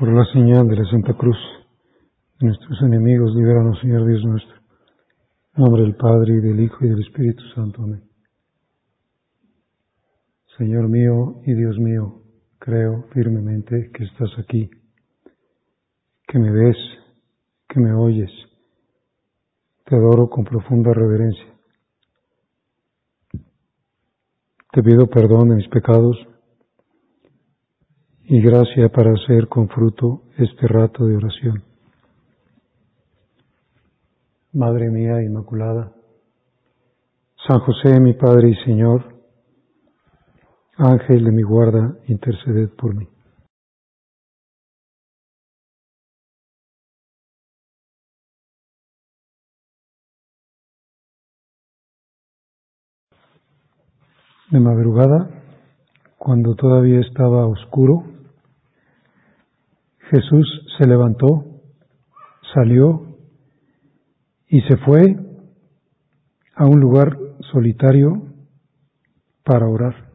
Por 0.00 0.14
la 0.14 0.24
señal 0.32 0.66
de 0.66 0.76
la 0.76 0.90
Santa 0.90 1.12
Cruz 1.12 1.36
de 2.40 2.46
nuestros 2.46 2.80
enemigos, 2.80 3.36
libéranos, 3.36 3.78
Señor 3.80 4.06
Dios 4.06 4.24
nuestro. 4.24 4.54
Nombre 5.56 5.82
del 5.82 5.94
Padre, 5.94 6.36
y 6.36 6.40
del 6.40 6.58
Hijo, 6.58 6.86
y 6.86 6.88
del 6.88 7.02
Espíritu 7.02 7.42
Santo. 7.54 7.82
Amén. 7.82 8.02
Señor 10.56 10.88
mío 10.88 11.42
y 11.44 11.52
Dios 11.52 11.78
mío, 11.78 12.22
creo 12.58 13.08
firmemente 13.12 13.90
que 13.92 14.04
estás 14.04 14.30
aquí, 14.38 14.70
que 16.26 16.38
me 16.38 16.50
ves, 16.50 16.78
que 17.68 17.78
me 17.78 17.92
oyes. 17.92 18.32
Te 19.84 19.96
adoro 19.96 20.30
con 20.30 20.44
profunda 20.44 20.94
reverencia. 20.94 21.44
Te 24.72 24.82
pido 24.82 25.08
perdón 25.08 25.50
de 25.50 25.56
mis 25.56 25.68
pecados 25.68 26.16
y 28.32 28.40
gracia 28.40 28.88
para 28.90 29.10
hacer 29.10 29.48
con 29.48 29.68
fruto 29.68 30.22
este 30.38 30.68
rato 30.68 31.04
de 31.04 31.16
oración. 31.16 31.64
Madre 34.52 34.88
mía 34.88 35.20
Inmaculada, 35.20 35.92
San 37.48 37.58
José, 37.58 37.98
mi 37.98 38.14
Padre 38.14 38.50
y 38.50 38.54
Señor, 38.64 39.16
Ángel 40.76 41.24
de 41.24 41.32
mi 41.32 41.42
guarda, 41.42 41.96
interceded 42.06 42.70
por 42.70 42.94
mí. 42.94 43.08
De 54.52 54.60
madrugada, 54.60 55.28
cuando 56.16 56.54
todavía 56.54 57.00
estaba 57.00 57.46
oscuro, 57.48 58.09
Jesús 60.10 60.66
se 60.76 60.88
levantó, 60.88 61.44
salió 62.52 63.16
y 64.48 64.60
se 64.62 64.76
fue 64.78 65.16
a 66.56 66.66
un 66.66 66.80
lugar 66.80 67.16
solitario 67.52 68.26
para 69.44 69.68
orar. 69.68 70.10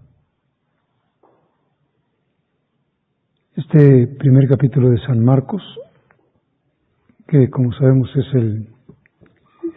Este 3.55 4.07
primer 4.19 4.49
capítulo 4.49 4.89
de 4.89 4.99
San 5.07 5.23
Marcos, 5.23 5.63
que 7.25 7.49
como 7.49 7.71
sabemos 7.71 8.09
es 8.17 8.33
el 8.33 8.67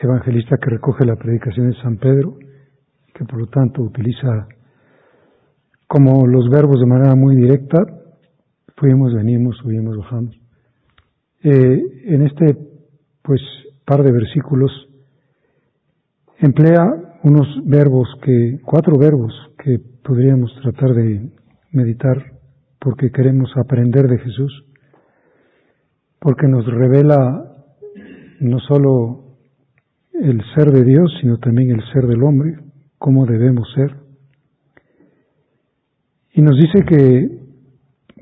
evangelista 0.00 0.56
que 0.56 0.70
recoge 0.70 1.06
la 1.06 1.14
predicación 1.14 1.70
de 1.70 1.80
San 1.80 1.96
Pedro, 1.96 2.36
que 3.14 3.24
por 3.24 3.38
lo 3.38 3.46
tanto 3.46 3.82
utiliza 3.82 4.48
como 5.86 6.26
los 6.26 6.50
verbos 6.50 6.80
de 6.80 6.86
manera 6.86 7.14
muy 7.14 7.36
directa, 7.36 7.78
fuimos, 8.78 9.14
venimos, 9.14 9.56
subimos, 9.58 9.96
bajamos. 9.96 10.38
Eh, 11.42 11.82
en 12.04 12.22
este 12.22 12.56
pues 13.22 13.40
par 13.84 14.02
de 14.02 14.10
versículos 14.10 14.70
emplea 16.38 17.18
unos 17.22 17.46
verbos 17.64 18.08
que, 18.22 18.60
cuatro 18.64 18.96
verbos 18.98 19.32
que 19.62 19.78
podríamos 20.02 20.52
tratar 20.62 20.94
de 20.94 21.30
meditar 21.72 22.38
porque 22.78 23.10
queremos 23.10 23.50
aprender 23.56 24.08
de 24.08 24.18
Jesús, 24.18 24.64
porque 26.20 26.46
nos 26.46 26.64
revela 26.66 27.56
no 28.40 28.58
solo 28.60 29.36
el 30.12 30.42
ser 30.54 30.70
de 30.70 30.84
Dios, 30.84 31.12
sino 31.20 31.38
también 31.38 31.70
el 31.70 31.82
ser 31.92 32.06
del 32.06 32.22
hombre, 32.22 32.58
cómo 32.98 33.26
debemos 33.26 33.68
ser. 33.74 33.96
Y 36.32 36.42
nos 36.42 36.56
dice 36.56 36.84
que, 36.84 37.47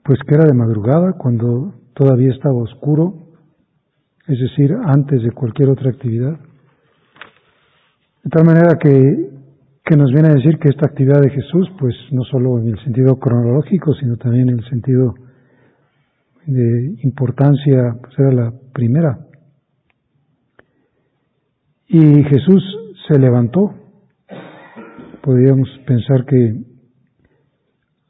pues 0.07 0.21
que 0.27 0.37
era 0.37 0.45
de 0.45 0.55
madrugada, 0.55 1.15
cuando 1.15 1.75
todavía 1.93 2.31
estaba 2.31 2.55
oscuro, 2.55 3.27
es 4.29 4.39
decir, 4.39 4.73
antes 4.85 5.21
de 5.21 5.33
cualquier 5.33 5.69
otra 5.71 5.91
actividad. 5.91 6.39
De 8.23 8.31
tal 8.31 8.45
manera 8.45 8.79
que, 8.81 9.31
que 9.85 9.97
nos 9.97 10.13
viene 10.13 10.29
a 10.29 10.35
decir 10.35 10.59
que 10.59 10.69
esta 10.69 10.87
actividad 10.87 11.21
de 11.21 11.31
Jesús, 11.31 11.69
pues 11.79 11.95
no 12.13 12.23
solo 12.23 12.61
en 12.61 12.69
el 12.69 12.79
sentido 12.85 13.17
cronológico, 13.17 13.95
sino 13.95 14.17
también 14.17 14.49
en 14.49 14.61
el 14.61 14.69
sentido 14.69 15.15
de 16.47 16.97
importancia, 17.03 17.97
pues 18.01 18.17
era 18.17 18.31
la 18.31 18.53
primera. 18.73 19.19
Y 21.89 22.23
Jesús 22.23 22.63
se 23.09 23.19
levantó. 23.19 23.75
Podríamos 25.23 25.69
pensar 25.85 26.25
que 26.25 26.63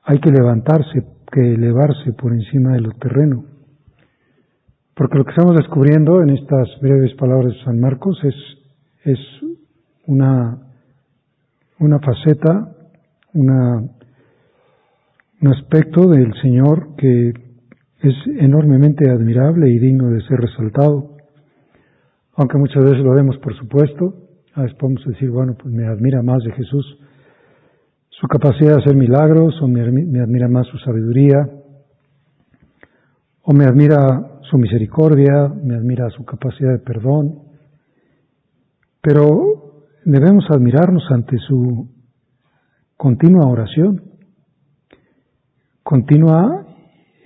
hay 0.03 0.19
que 0.21 0.31
levantarse, 0.31 1.16
que 1.37 1.53
elevarse 1.53 2.13
por 2.15 2.33
encima 2.33 2.73
de 2.73 2.81
lo 2.81 2.93
terreno. 2.93 3.45
Porque 4.95 5.19
lo 5.19 5.25
que 5.25 5.33
estamos 5.33 5.55
descubriendo 5.55 6.23
en 6.23 6.31
estas 6.31 6.67
breves 6.81 7.15
palabras 7.17 7.53
de 7.53 7.65
San 7.65 7.79
Marcos 7.79 8.19
es, 8.25 8.35
es 9.05 9.19
una, 10.07 10.57
una 11.79 11.99
faceta, 11.99 12.73
una, 13.35 13.83
un 15.43 15.49
aspecto 15.49 16.09
del 16.09 16.33
Señor 16.41 16.97
que 16.97 17.35
es 18.01 18.15
enormemente 18.39 19.11
admirable 19.11 19.69
y 19.69 19.79
digno 19.79 20.09
de 20.09 20.23
ser 20.23 20.39
resaltado. 20.39 21.17
Aunque 22.37 22.57
muchas 22.57 22.83
veces 22.83 23.05
lo 23.05 23.15
vemos, 23.15 23.37
por 23.39 23.55
supuesto, 23.59 24.15
a 24.55 24.63
veces 24.63 24.79
podemos 24.79 25.05
decir, 25.05 25.29
bueno, 25.29 25.55
pues 25.63 25.75
me 25.75 25.87
admira 25.87 26.23
más 26.23 26.43
de 26.45 26.53
Jesús 26.53 26.99
su 28.19 28.27
capacidad 28.29 28.77
de 28.77 28.83
hacer 28.83 28.97
milagros, 28.97 29.61
o 29.61 29.69
me, 29.69 29.83
admira 29.83 30.49
más 30.49 30.67
su 30.69 30.79
sabiduría, 30.79 31.51
o 33.43 33.53
me 33.53 33.65
admira 33.65 34.41
su 34.51 34.57
misericordia, 34.57 35.49
me 35.49 35.77
admira 35.77 36.09
su 36.11 36.25
capacidad 36.25 36.73
de 36.73 36.79
perdón, 36.79 37.43
pero 39.03 39.85
debemos 40.05 40.47
admirarnos 40.51 41.05
ante 41.11 41.37
su 41.39 41.89
continua 42.97 43.49
oración, 43.49 44.03
continua 45.83 46.67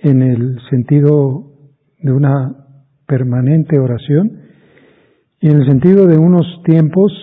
en 0.03 0.21
el 0.21 0.59
sentido 0.69 1.53
de 1.99 2.11
una 2.11 2.67
permanente 3.07 3.79
oración 3.79 4.41
y 5.39 5.47
en 5.47 5.61
el 5.61 5.67
sentido 5.67 6.05
de 6.05 6.17
unos 6.17 6.45
tiempos 6.65 7.13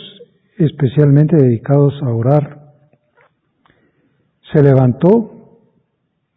especialmente 0.57 1.37
dedicados 1.37 1.95
a 2.03 2.09
orar 2.09 2.58
se 4.53 4.63
levantó, 4.63 5.33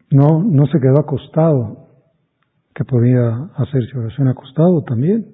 no, 0.10 0.44
no 0.44 0.66
se 0.68 0.80
quedó 0.80 1.00
acostado, 1.00 1.88
que 2.74 2.84
podía 2.84 3.50
hacerse 3.56 3.98
oración 3.98 4.28
acostado 4.28 4.82
también, 4.84 5.28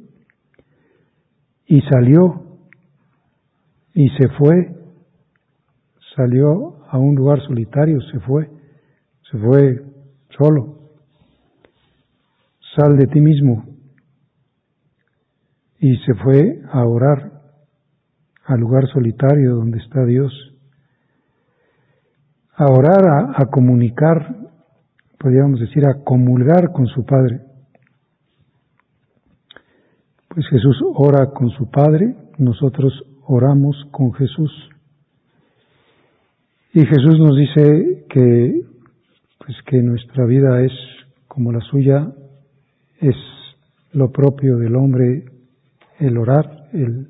y 1.66 1.82
salió 1.82 2.44
y 3.94 4.10
se 4.10 4.30
fue, 4.30 4.76
salió 6.16 6.86
a 6.88 6.98
un 6.98 7.16
lugar 7.16 7.42
solitario, 7.42 8.00
se 8.12 8.20
fue, 8.20 8.50
se 9.32 9.38
fue 9.38 9.84
solo. 10.38 10.92
Sal 12.76 12.96
de 12.96 13.08
ti 13.08 13.20
mismo. 13.22 13.66
Y 15.80 15.96
se 15.98 16.14
fue 16.16 16.62
a 16.72 16.86
orar 16.86 17.42
al 18.46 18.60
lugar 18.60 18.88
solitario 18.88 19.56
donde 19.56 19.80
está 19.80 20.06
Dios 20.06 20.32
a 22.58 22.66
orar, 22.66 23.34
a, 23.36 23.46
comunicar, 23.46 24.36
podríamos 25.20 25.60
decir, 25.60 25.86
a 25.86 26.04
comulgar 26.04 26.72
con 26.72 26.88
su 26.88 27.06
Padre. 27.06 27.42
Pues 30.28 30.48
Jesús 30.50 30.76
ora 30.96 31.28
con 31.28 31.52
su 31.52 31.70
Padre, 31.70 32.16
nosotros 32.40 32.94
oramos 33.28 33.76
con 33.92 34.12
Jesús. 34.14 34.52
Y 36.74 36.80
Jesús 36.80 37.20
nos 37.20 37.38
dice 37.38 38.06
que, 38.10 38.62
pues 39.38 39.56
que 39.68 39.78
nuestra 39.84 40.26
vida 40.26 40.62
es 40.62 40.74
como 41.28 41.52
la 41.52 41.62
suya, 41.62 42.12
es 43.00 43.16
lo 43.94 44.12
propio 44.12 44.58
del 44.58 44.76
hombre 44.76 45.26
el 46.00 46.18
orar, 46.18 46.70
el 46.74 47.08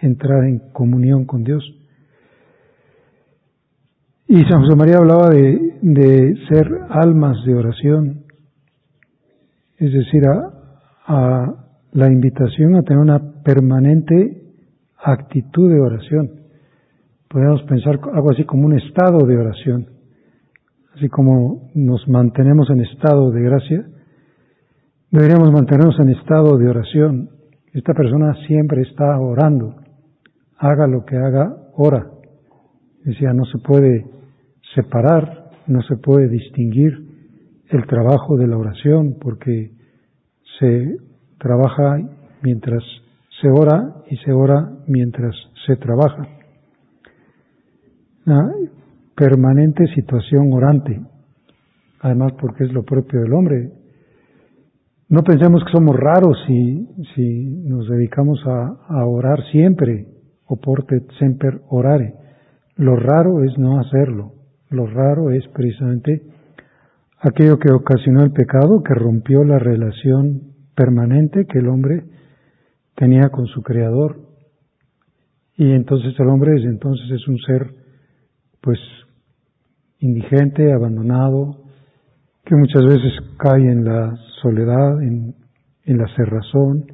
entrar 0.00 0.44
en 0.44 0.70
comunión 0.72 1.24
con 1.24 1.42
Dios. 1.42 1.64
Y 4.30 4.44
San 4.44 4.60
José 4.60 4.76
María 4.76 4.98
hablaba 4.98 5.30
de, 5.30 6.36
ser 6.50 6.68
almas 6.90 7.42
de 7.46 7.54
oración, 7.54 8.24
es 9.78 9.90
decir, 9.90 10.22
a, 10.26 10.52
a, 11.06 11.54
la 11.92 12.12
invitación 12.12 12.74
a 12.76 12.82
tener 12.82 12.98
una 12.98 13.42
permanente 13.42 14.42
actitud 15.02 15.70
de 15.70 15.80
oración. 15.80 16.30
Podríamos 17.26 17.62
pensar 17.62 17.98
algo 18.12 18.30
así 18.30 18.44
como 18.44 18.66
un 18.66 18.78
estado 18.78 19.26
de 19.26 19.38
oración, 19.38 19.86
así 20.94 21.08
como 21.08 21.70
nos 21.74 22.06
mantenemos 22.06 22.68
en 22.68 22.80
estado 22.80 23.30
de 23.30 23.40
gracia, 23.40 23.86
deberíamos 25.10 25.50
mantenernos 25.52 25.98
en 26.00 26.10
estado 26.10 26.58
de 26.58 26.68
oración. 26.68 27.30
Esta 27.72 27.94
persona 27.94 28.34
siempre 28.46 28.82
está 28.82 29.18
orando, 29.18 29.76
haga 30.58 30.86
lo 30.86 31.06
que 31.06 31.16
haga, 31.16 31.56
ora. 31.72 32.10
Decía, 33.04 33.32
no 33.32 33.46
se 33.46 33.56
puede 33.56 34.17
separar, 34.74 35.50
no 35.66 35.82
se 35.82 35.96
puede 35.96 36.28
distinguir 36.28 36.92
el 37.70 37.86
trabajo 37.86 38.36
de 38.36 38.46
la 38.46 38.56
oración, 38.56 39.16
porque 39.20 39.72
se 40.58 40.96
trabaja 41.38 41.98
mientras 42.42 42.82
se 43.40 43.48
ora 43.48 43.94
y 44.10 44.16
se 44.16 44.32
ora 44.32 44.70
mientras 44.86 45.34
se 45.66 45.76
trabaja. 45.76 46.26
Una 48.26 48.50
permanente 49.14 49.86
situación 49.94 50.52
orante, 50.52 51.00
además 52.00 52.32
porque 52.40 52.64
es 52.64 52.72
lo 52.72 52.84
propio 52.84 53.20
del 53.20 53.32
hombre. 53.32 53.70
No 55.08 55.22
pensemos 55.22 55.64
que 55.64 55.72
somos 55.72 55.96
raros 55.96 56.36
si, 56.46 56.86
si 57.14 57.44
nos 57.64 57.88
dedicamos 57.88 58.40
a, 58.46 58.76
a 58.88 59.06
orar 59.06 59.42
siempre, 59.50 60.06
o 60.46 60.56
porte 60.56 61.02
semper 61.18 61.60
orare. 61.68 62.14
Lo 62.76 62.96
raro 62.96 63.44
es 63.44 63.56
no 63.58 63.78
hacerlo. 63.80 64.37
Lo 64.70 64.86
raro 64.86 65.30
es 65.30 65.46
precisamente 65.48 66.22
aquello 67.20 67.58
que 67.58 67.72
ocasionó 67.72 68.22
el 68.22 68.32
pecado, 68.32 68.82
que 68.82 68.94
rompió 68.94 69.44
la 69.44 69.58
relación 69.58 70.54
permanente 70.74 71.46
que 71.46 71.58
el 71.58 71.68
hombre 71.68 72.04
tenía 72.94 73.30
con 73.30 73.46
su 73.46 73.62
creador. 73.62 74.20
Y 75.56 75.72
entonces 75.72 76.14
el 76.18 76.28
hombre 76.28 76.52
desde 76.52 76.68
entonces 76.68 77.10
es 77.10 77.26
un 77.26 77.38
ser 77.38 77.74
pues 78.60 78.78
indigente, 80.00 80.72
abandonado, 80.72 81.64
que 82.44 82.54
muchas 82.54 82.84
veces 82.84 83.12
cae 83.38 83.70
en 83.70 83.84
la 83.84 84.16
soledad, 84.42 85.02
en, 85.02 85.34
en 85.84 85.98
la 85.98 86.06
cerrazón, 86.14 86.86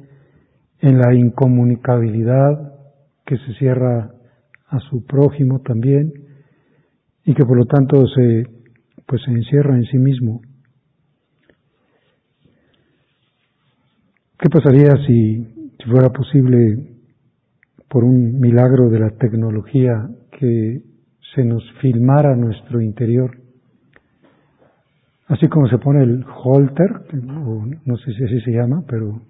en 0.79 0.97
la 0.97 1.13
incomunicabilidad, 1.13 2.73
que 3.25 3.37
se 3.37 3.53
cierra 3.53 4.11
a 4.67 4.79
su 4.89 5.05
prójimo 5.05 5.61
también, 5.61 6.11
y 7.25 7.33
que 7.33 7.43
por 7.43 7.57
lo 7.57 7.65
tanto 7.65 8.05
se, 8.07 8.47
pues 9.05 9.21
se 9.23 9.31
encierra 9.31 9.75
en 9.75 9.83
sí 9.85 9.97
mismo. 9.97 10.41
¿Qué 14.37 14.49
pasaría 14.49 14.91
si, 15.07 15.71
si 15.77 15.89
fuera 15.89 16.09
posible, 16.09 16.97
por 17.89 18.03
un 18.03 18.39
milagro 18.39 18.89
de 18.89 18.99
la 18.99 19.09
tecnología, 19.11 20.07
que 20.37 20.81
se 21.33 21.43
nos 21.43 21.63
filmara 21.81 22.35
nuestro 22.35 22.79
interior? 22.81 23.37
Así 25.27 25.47
como 25.47 25.67
se 25.67 25.79
pone 25.79 26.03
el 26.03 26.23
holter, 26.43 26.91
o 27.11 27.65
no 27.85 27.97
sé 27.97 28.13
si 28.13 28.23
así 28.23 28.41
se 28.41 28.51
llama, 28.51 28.83
pero 28.87 29.21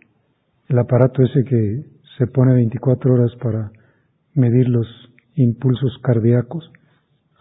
el 0.67 0.77
aparato 0.79 1.23
ese 1.23 1.45
que 1.45 1.85
se 2.17 2.27
pone 2.27 2.53
24 2.53 3.13
horas 3.13 3.31
para 3.41 3.71
medir 4.33 4.67
los 4.67 4.87
impulsos 5.35 5.97
cardíacos, 6.01 6.69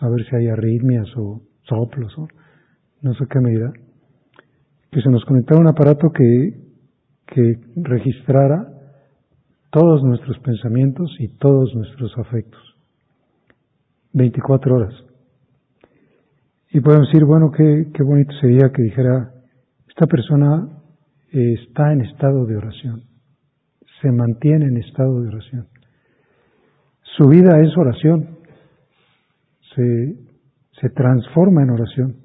a 0.00 0.08
ver 0.08 0.24
si 0.28 0.36
hay 0.36 0.48
arritmias 0.48 1.08
o 1.16 1.42
soplos 1.62 2.16
o 2.18 2.28
no 3.02 3.14
sé 3.14 3.26
qué 3.30 3.38
medida, 3.38 3.70
que 4.90 5.00
se 5.02 5.10
nos 5.10 5.24
conectara 5.24 5.60
un 5.60 5.68
aparato 5.68 6.10
que, 6.10 6.54
que 7.26 7.58
registrara 7.76 8.66
todos 9.70 10.02
nuestros 10.02 10.38
pensamientos 10.38 11.14
y 11.18 11.28
todos 11.36 11.74
nuestros 11.74 12.16
afectos. 12.16 12.62
24 14.14 14.76
horas. 14.76 14.94
Y 16.70 16.80
podemos 16.80 17.08
decir, 17.08 17.24
bueno, 17.24 17.50
qué, 17.50 17.90
qué 17.92 18.02
bonito 18.02 18.32
sería 18.40 18.70
que 18.70 18.82
dijera, 18.82 19.32
esta 19.88 20.06
persona 20.06 20.68
está 21.30 21.92
en 21.92 22.00
estado 22.00 22.46
de 22.46 22.56
oración, 22.56 23.02
se 24.00 24.10
mantiene 24.10 24.66
en 24.66 24.76
estado 24.78 25.20
de 25.20 25.28
oración. 25.28 25.66
Su 27.16 27.28
vida 27.28 27.60
es 27.60 27.76
oración, 27.76 28.38
se, 29.74 30.16
se 30.80 30.90
transforma 30.90 31.62
en 31.62 31.70
oración. 31.70 32.16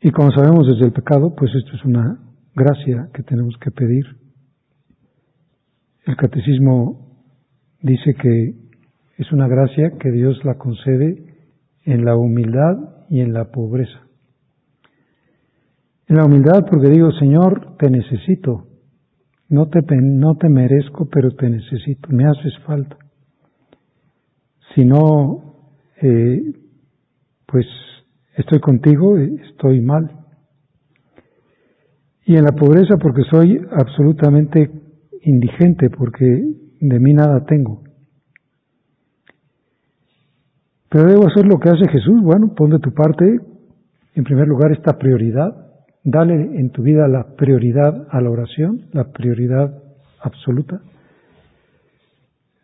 Y 0.00 0.10
como 0.10 0.30
sabemos 0.32 0.66
desde 0.66 0.86
el 0.86 0.92
pecado, 0.92 1.34
pues 1.36 1.54
esto 1.54 1.76
es 1.76 1.84
una 1.84 2.18
gracia 2.54 3.10
que 3.12 3.22
tenemos 3.22 3.54
que 3.60 3.70
pedir. 3.70 4.04
El 6.06 6.16
catecismo 6.16 7.24
dice 7.82 8.14
que 8.14 8.54
es 9.18 9.32
una 9.32 9.46
gracia 9.46 9.92
que 10.00 10.10
Dios 10.10 10.42
la 10.44 10.54
concede 10.54 11.34
en 11.84 12.04
la 12.04 12.16
humildad 12.16 12.76
y 13.10 13.20
en 13.20 13.32
la 13.32 13.50
pobreza. 13.50 14.06
En 16.06 16.16
la 16.16 16.24
humildad 16.24 16.66
porque 16.70 16.88
digo, 16.88 17.12
Señor, 17.12 17.76
te 17.76 17.90
necesito. 17.90 18.66
No 19.48 19.68
te, 19.68 19.80
no 20.00 20.36
te 20.36 20.48
merezco, 20.48 21.08
pero 21.10 21.32
te 21.32 21.50
necesito. 21.50 22.08
Me 22.10 22.24
haces 22.24 22.58
falta. 22.64 22.96
Si 24.74 24.84
no, 24.84 25.66
eh, 26.00 26.52
pues 27.46 27.66
estoy 28.36 28.60
contigo, 28.60 29.18
estoy 29.18 29.80
mal. 29.80 30.10
Y 32.24 32.36
en 32.36 32.44
la 32.44 32.52
pobreza 32.52 32.96
porque 32.96 33.22
soy 33.30 33.60
absolutamente 33.72 34.70
indigente, 35.22 35.90
porque 35.90 36.24
de 36.80 37.00
mí 37.00 37.12
nada 37.12 37.44
tengo. 37.44 37.82
Pero 40.88 41.06
debo 41.08 41.26
hacer 41.28 41.46
lo 41.46 41.58
que 41.58 41.70
hace 41.70 41.88
Jesús. 41.88 42.20
Bueno, 42.22 42.54
pon 42.54 42.70
de 42.70 42.78
tu 42.80 42.92
parte, 42.92 43.40
en 44.14 44.24
primer 44.24 44.48
lugar, 44.48 44.72
esta 44.72 44.98
prioridad. 44.98 45.54
Dale 46.02 46.34
en 46.34 46.70
tu 46.70 46.82
vida 46.82 47.06
la 47.08 47.36
prioridad 47.36 48.08
a 48.10 48.20
la 48.20 48.30
oración, 48.30 48.86
la 48.92 49.04
prioridad 49.12 49.82
absoluta. 50.20 50.80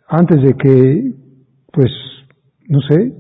Antes 0.09 0.43
de 0.43 0.55
que, 0.55 1.13
pues, 1.77 1.93
no 2.69 2.81
sé, 2.81 3.13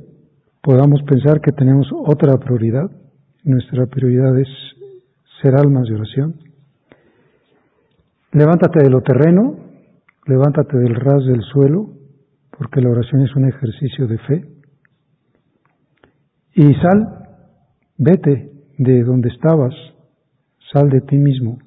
podamos 0.62 1.03
pensar 1.03 1.43
que 1.43 1.53
tenemos 1.53 1.87
otra 1.93 2.38
prioridad. 2.38 2.91
Nuestra 3.44 3.85
prioridad 3.85 4.38
es 4.41 4.49
ser 5.43 5.55
almas 5.55 5.87
de 5.87 5.94
oración. 5.94 6.41
Levántate 8.32 8.82
de 8.82 8.88
lo 8.88 9.03
terreno, 9.03 9.58
levántate 10.26 10.79
del 10.79 10.94
ras 10.94 11.23
del 11.26 11.43
suelo, 11.43 11.91
porque 12.56 12.81
la 12.81 12.88
oración 12.88 13.20
es 13.20 13.37
un 13.37 13.47
ejercicio 13.47 14.06
de 14.06 14.19
fe. 14.20 14.49
Y 16.55 16.73
sal, 16.76 17.29
vete 17.99 18.53
de 18.79 19.03
donde 19.05 19.29
estabas, 19.29 19.75
sal 20.73 20.88
de 20.88 21.03
ti 21.03 21.19
mismo 21.19 21.58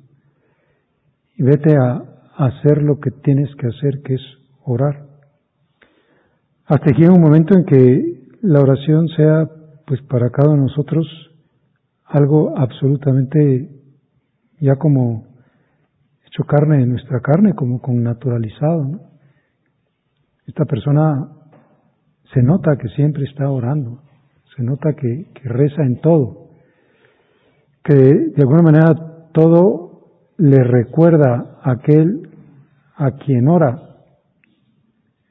y 1.36 1.44
vete 1.44 1.78
a, 1.78 2.06
hacer 2.38 2.82
lo 2.82 3.02
que 3.02 3.12
tienes 3.12 3.54
que 3.58 3.68
hacer, 3.68 4.02
que 4.02 4.14
es 4.14 4.22
orar. 4.64 5.09
Hasta 6.70 6.86
que 6.86 7.00
llegue 7.00 7.10
un 7.10 7.22
momento 7.22 7.56
en 7.56 7.66
que 7.66 8.28
la 8.44 8.62
oración 8.62 9.08
sea, 9.08 9.50
pues 9.88 10.04
para 10.04 10.30
cada 10.30 10.50
uno 10.50 10.58
de 10.58 10.68
nosotros, 10.68 11.08
algo 12.06 12.56
absolutamente 12.56 13.72
ya 14.60 14.76
como 14.76 15.26
hecho 16.28 16.44
carne 16.44 16.78
de 16.78 16.86
nuestra 16.86 17.22
carne, 17.22 17.56
como 17.56 17.82
con 17.82 18.04
naturalizado. 18.04 19.02
Esta 20.46 20.66
persona 20.66 21.32
se 22.36 22.44
nota 22.44 22.78
que 22.78 22.90
siempre 22.90 23.24
está 23.24 23.50
orando, 23.50 24.04
se 24.56 24.62
nota 24.62 24.94
que, 24.94 25.26
reza 25.46 25.82
en 25.82 26.00
todo, 26.02 26.50
que 27.84 27.96
de 27.96 28.42
alguna 28.44 28.62
manera 28.62 28.94
todo 29.34 30.04
le 30.38 30.64
recuerda 30.64 31.58
a 31.64 31.72
aquel 31.72 32.30
a 32.96 33.10
quien 33.14 33.48
ora, 33.48 34.04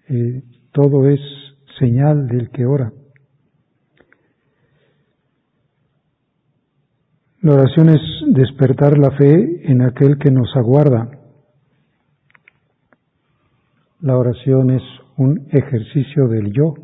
eh, 0.08 0.42
todo 0.78 1.08
es 1.08 1.18
señal 1.80 2.28
del 2.28 2.50
que 2.50 2.64
ora. 2.64 2.92
La 7.40 7.54
oración 7.54 7.88
es 7.88 8.00
despertar 8.28 8.96
la 8.96 9.10
fe 9.10 9.72
en 9.72 9.82
aquel 9.82 10.18
que 10.18 10.30
nos 10.30 10.54
aguarda. 10.54 11.10
La 14.02 14.16
oración 14.16 14.70
es 14.70 14.82
un 15.16 15.48
ejercicio 15.50 16.28
del 16.28 16.52
yo. 16.52 16.74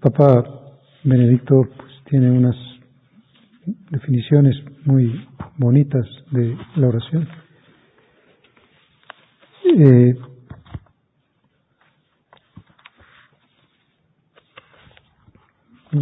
Papá 0.00 0.44
Benedicto 1.02 1.68
pues, 1.76 1.92
tiene 2.08 2.30
unas 2.30 2.56
definiciones 3.90 4.56
muy 4.86 5.28
bonitas 5.58 6.06
de 6.30 6.56
la 6.76 6.88
oración. 6.88 7.28
Eh, 9.76 10.14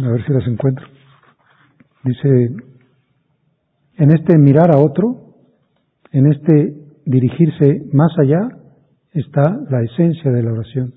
a 0.01 0.11
ver 0.11 0.25
si 0.25 0.33
las 0.33 0.47
encuentro. 0.47 0.85
Dice, 2.03 2.55
en 3.97 4.11
este 4.11 4.37
mirar 4.37 4.73
a 4.73 4.79
otro, 4.79 5.35
en 6.11 6.31
este 6.31 6.75
dirigirse 7.05 7.83
más 7.91 8.11
allá, 8.17 8.49
está 9.11 9.43
la 9.69 9.83
esencia 9.83 10.31
de 10.31 10.43
la 10.43 10.51
oración. 10.51 10.93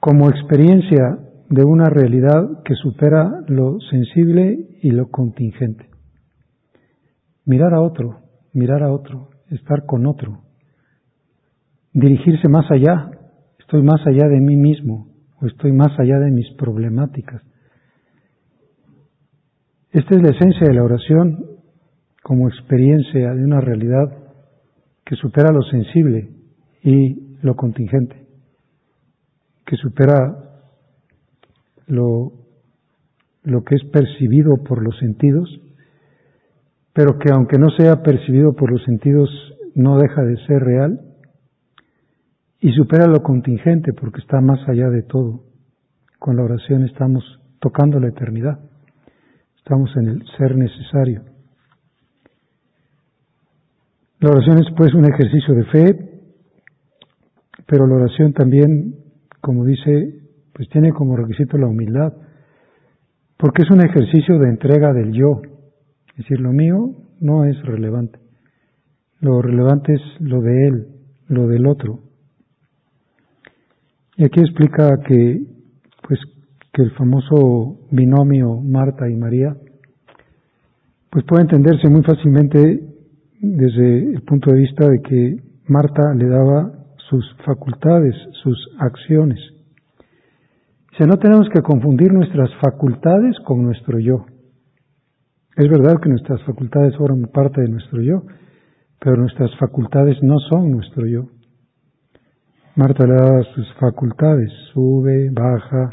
Como 0.00 0.28
experiencia 0.28 1.18
de 1.48 1.64
una 1.64 1.88
realidad 1.88 2.62
que 2.64 2.74
supera 2.74 3.30
lo 3.46 3.78
sensible 3.90 4.78
y 4.82 4.90
lo 4.90 5.10
contingente. 5.10 5.88
Mirar 7.44 7.74
a 7.74 7.80
otro, 7.80 8.20
mirar 8.52 8.82
a 8.82 8.92
otro, 8.92 9.30
estar 9.50 9.86
con 9.86 10.06
otro, 10.06 10.40
dirigirse 11.92 12.48
más 12.48 12.68
allá, 12.70 13.10
estoy 13.58 13.82
más 13.82 14.00
allá 14.06 14.28
de 14.28 14.40
mí 14.40 14.56
mismo 14.56 15.11
estoy 15.46 15.72
más 15.72 15.98
allá 15.98 16.18
de 16.18 16.30
mis 16.30 16.50
problemáticas. 16.54 17.42
Esta 19.90 20.14
es 20.16 20.22
la 20.22 20.30
esencia 20.30 20.68
de 20.68 20.74
la 20.74 20.84
oración 20.84 21.44
como 22.22 22.48
experiencia 22.48 23.34
de 23.34 23.44
una 23.44 23.60
realidad 23.60 24.10
que 25.04 25.16
supera 25.16 25.52
lo 25.52 25.62
sensible 25.62 26.30
y 26.82 27.36
lo 27.42 27.56
contingente, 27.56 28.16
que 29.66 29.76
supera 29.76 30.62
lo, 31.86 32.32
lo 33.42 33.64
que 33.64 33.74
es 33.74 33.84
percibido 33.92 34.62
por 34.64 34.82
los 34.82 34.96
sentidos, 34.98 35.48
pero 36.92 37.18
que 37.18 37.30
aunque 37.32 37.58
no 37.58 37.68
sea 37.70 38.02
percibido 38.02 38.54
por 38.54 38.70
los 38.70 38.82
sentidos, 38.84 39.28
no 39.74 39.98
deja 39.98 40.22
de 40.22 40.36
ser 40.46 40.62
real 40.62 41.11
y 42.62 42.72
supera 42.72 43.08
lo 43.08 43.22
contingente 43.22 43.92
porque 43.92 44.20
está 44.20 44.40
más 44.40 44.60
allá 44.68 44.88
de 44.88 45.02
todo. 45.02 45.42
Con 46.20 46.36
la 46.36 46.44
oración 46.44 46.84
estamos 46.84 47.24
tocando 47.58 47.98
la 47.98 48.08
eternidad, 48.08 48.60
estamos 49.58 49.90
en 49.96 50.08
el 50.08 50.24
ser 50.38 50.56
necesario. 50.56 51.24
La 54.20 54.30
oración 54.30 54.58
es 54.58 54.66
pues 54.76 54.94
un 54.94 55.04
ejercicio 55.04 55.54
de 55.54 55.64
fe, 55.64 56.22
pero 57.66 57.88
la 57.88 57.96
oración 57.96 58.32
también, 58.32 58.94
como 59.40 59.64
dice, 59.64 60.20
pues 60.52 60.68
tiene 60.68 60.92
como 60.92 61.16
requisito 61.16 61.58
la 61.58 61.66
humildad, 61.66 62.12
porque 63.38 63.62
es 63.62 63.70
un 63.72 63.84
ejercicio 63.84 64.38
de 64.38 64.48
entrega 64.48 64.92
del 64.92 65.12
yo, 65.12 65.42
es 66.10 66.16
decir, 66.18 66.38
lo 66.38 66.52
mío 66.52 66.94
no 67.18 67.44
es 67.44 67.60
relevante, 67.64 68.20
lo 69.18 69.42
relevante 69.42 69.94
es 69.94 70.02
lo 70.20 70.40
de 70.40 70.68
él, 70.68 70.86
lo 71.26 71.48
del 71.48 71.66
otro. 71.66 72.11
Y 74.16 74.24
aquí 74.24 74.40
explica 74.40 74.98
que, 75.06 75.42
pues, 76.06 76.20
que 76.72 76.82
el 76.82 76.90
famoso 76.92 77.86
binomio 77.90 78.56
Marta 78.60 79.08
y 79.08 79.16
María, 79.16 79.56
pues 81.10 81.24
puede 81.26 81.42
entenderse 81.42 81.88
muy 81.88 82.02
fácilmente 82.02 82.80
desde 83.40 84.14
el 84.14 84.22
punto 84.22 84.50
de 84.50 84.60
vista 84.60 84.88
de 84.88 85.00
que 85.02 85.36
Marta 85.68 86.14
le 86.14 86.26
daba 86.28 86.72
sus 87.10 87.24
facultades, 87.44 88.14
sus 88.42 88.56
acciones. 88.78 89.38
Dice, 90.92 91.06
no 91.06 91.18
tenemos 91.18 91.48
que 91.48 91.60
confundir 91.60 92.12
nuestras 92.12 92.50
facultades 92.62 93.36
con 93.44 93.62
nuestro 93.62 93.98
yo. 93.98 94.26
Es 95.56 95.68
verdad 95.68 96.00
que 96.02 96.08
nuestras 96.08 96.42
facultades 96.44 96.96
forman 96.96 97.30
parte 97.32 97.60
de 97.60 97.68
nuestro 97.68 98.00
yo, 98.00 98.22
pero 98.98 99.16
nuestras 99.16 99.50
facultades 99.58 100.16
no 100.22 100.38
son 100.50 100.70
nuestro 100.70 101.06
yo. 101.06 101.26
Marta 102.74 103.06
le 103.06 103.14
daba 103.14 103.42
sus 103.54 103.70
facultades, 103.74 104.50
sube, 104.72 105.28
baja, 105.30 105.90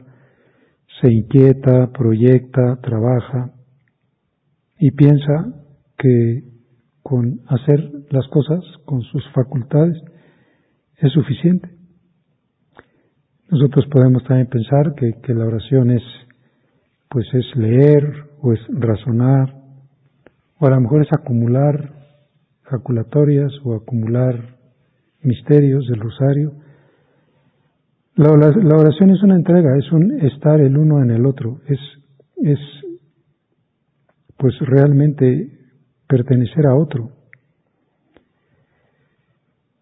se 1.01 1.11
inquieta, 1.11 1.91
proyecta, 1.91 2.77
trabaja 2.81 3.51
y 4.77 4.91
piensa 4.91 5.53
que 5.97 6.43
con 7.03 7.41
hacer 7.47 7.79
las 8.11 8.27
cosas 8.29 8.59
con 8.85 9.01
sus 9.01 9.23
facultades 9.33 9.97
es 10.97 11.11
suficiente. 11.11 11.69
Nosotros 13.49 13.85
podemos 13.91 14.23
también 14.23 14.47
pensar 14.47 14.93
que, 14.95 15.19
que 15.21 15.33
la 15.33 15.47
oración 15.47 15.91
es, 15.91 16.03
pues 17.09 17.27
es 17.33 17.45
leer 17.55 18.29
o 18.41 18.53
es 18.53 18.59
razonar, 18.69 19.53
o 20.59 20.65
a 20.65 20.69
lo 20.69 20.79
mejor 20.79 21.01
es 21.01 21.11
acumular 21.11 21.93
jaculatorias 22.63 23.51
o 23.65 23.75
acumular 23.75 24.57
misterios 25.21 25.85
del 25.87 25.99
rosario. 25.99 26.53
La, 28.19 28.75
oración 28.75 29.11
es 29.11 29.23
una 29.23 29.37
entrega, 29.37 29.77
es 29.77 29.89
un 29.93 30.19
estar 30.19 30.59
el 30.59 30.77
uno 30.77 31.01
en 31.01 31.09
el 31.09 31.25
otro, 31.25 31.61
es, 31.69 31.79
es 32.43 32.59
pues 34.35 34.59
realmente 34.59 35.57
pertenecer 36.05 36.67
a 36.67 36.75
otro. 36.75 37.11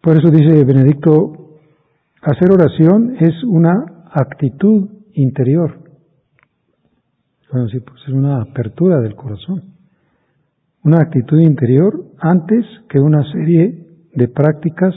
Por 0.00 0.16
eso 0.16 0.30
dice 0.30 0.64
Benedicto, 0.64 1.58
hacer 2.22 2.52
oración 2.52 3.16
es 3.18 3.42
una 3.42 4.04
actitud 4.12 4.88
interior. 5.14 5.82
Pues 7.50 7.74
es 7.74 8.12
una 8.12 8.42
apertura 8.42 9.00
del 9.00 9.16
corazón. 9.16 9.74
Una 10.84 10.98
actitud 10.98 11.40
interior 11.40 12.04
antes 12.20 12.64
que 12.88 13.00
una 13.00 13.24
serie 13.32 13.84
de 14.14 14.28
prácticas 14.28 14.94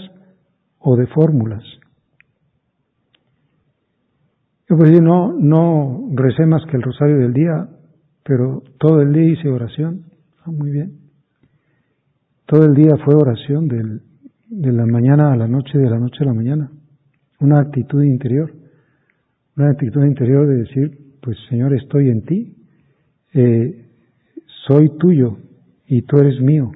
o 0.78 0.96
de 0.96 1.08
fórmulas. 1.08 1.64
Pues 4.78 5.02
no, 5.02 5.34
no 5.38 6.08
recé 6.14 6.46
más 6.46 6.64
que 6.66 6.78
el 6.78 6.82
rosario 6.82 7.18
del 7.18 7.34
día, 7.34 7.68
pero 8.24 8.64
todo 8.80 9.02
el 9.02 9.12
día 9.12 9.34
hice 9.34 9.50
oración. 9.50 10.06
Ah, 10.46 10.50
muy 10.50 10.72
bien. 10.72 10.94
Todo 12.46 12.68
el 12.68 12.74
día 12.74 12.96
fue 13.04 13.16
oración 13.16 13.68
del, 13.68 14.00
de 14.48 14.72
la 14.72 14.86
mañana 14.86 15.34
a 15.34 15.36
la 15.36 15.50
noche, 15.50 15.78
de 15.78 15.90
la 15.90 16.00
noche 16.00 16.20
a 16.22 16.28
la 16.28 16.34
mañana. 16.34 16.72
Una 17.42 17.60
actitud 17.60 18.02
interior. 18.02 18.50
Una 19.58 19.72
actitud 19.72 20.06
interior 20.06 20.48
de 20.48 20.60
decir, 20.60 20.98
pues 21.22 21.38
Señor, 21.50 21.74
estoy 21.74 22.10
en 22.10 22.22
ti. 22.22 22.56
Eh, 23.34 23.90
soy 24.70 24.90
tuyo 25.00 25.38
y 25.86 26.04
tú 26.04 26.16
eres 26.16 26.40
mío. 26.40 26.72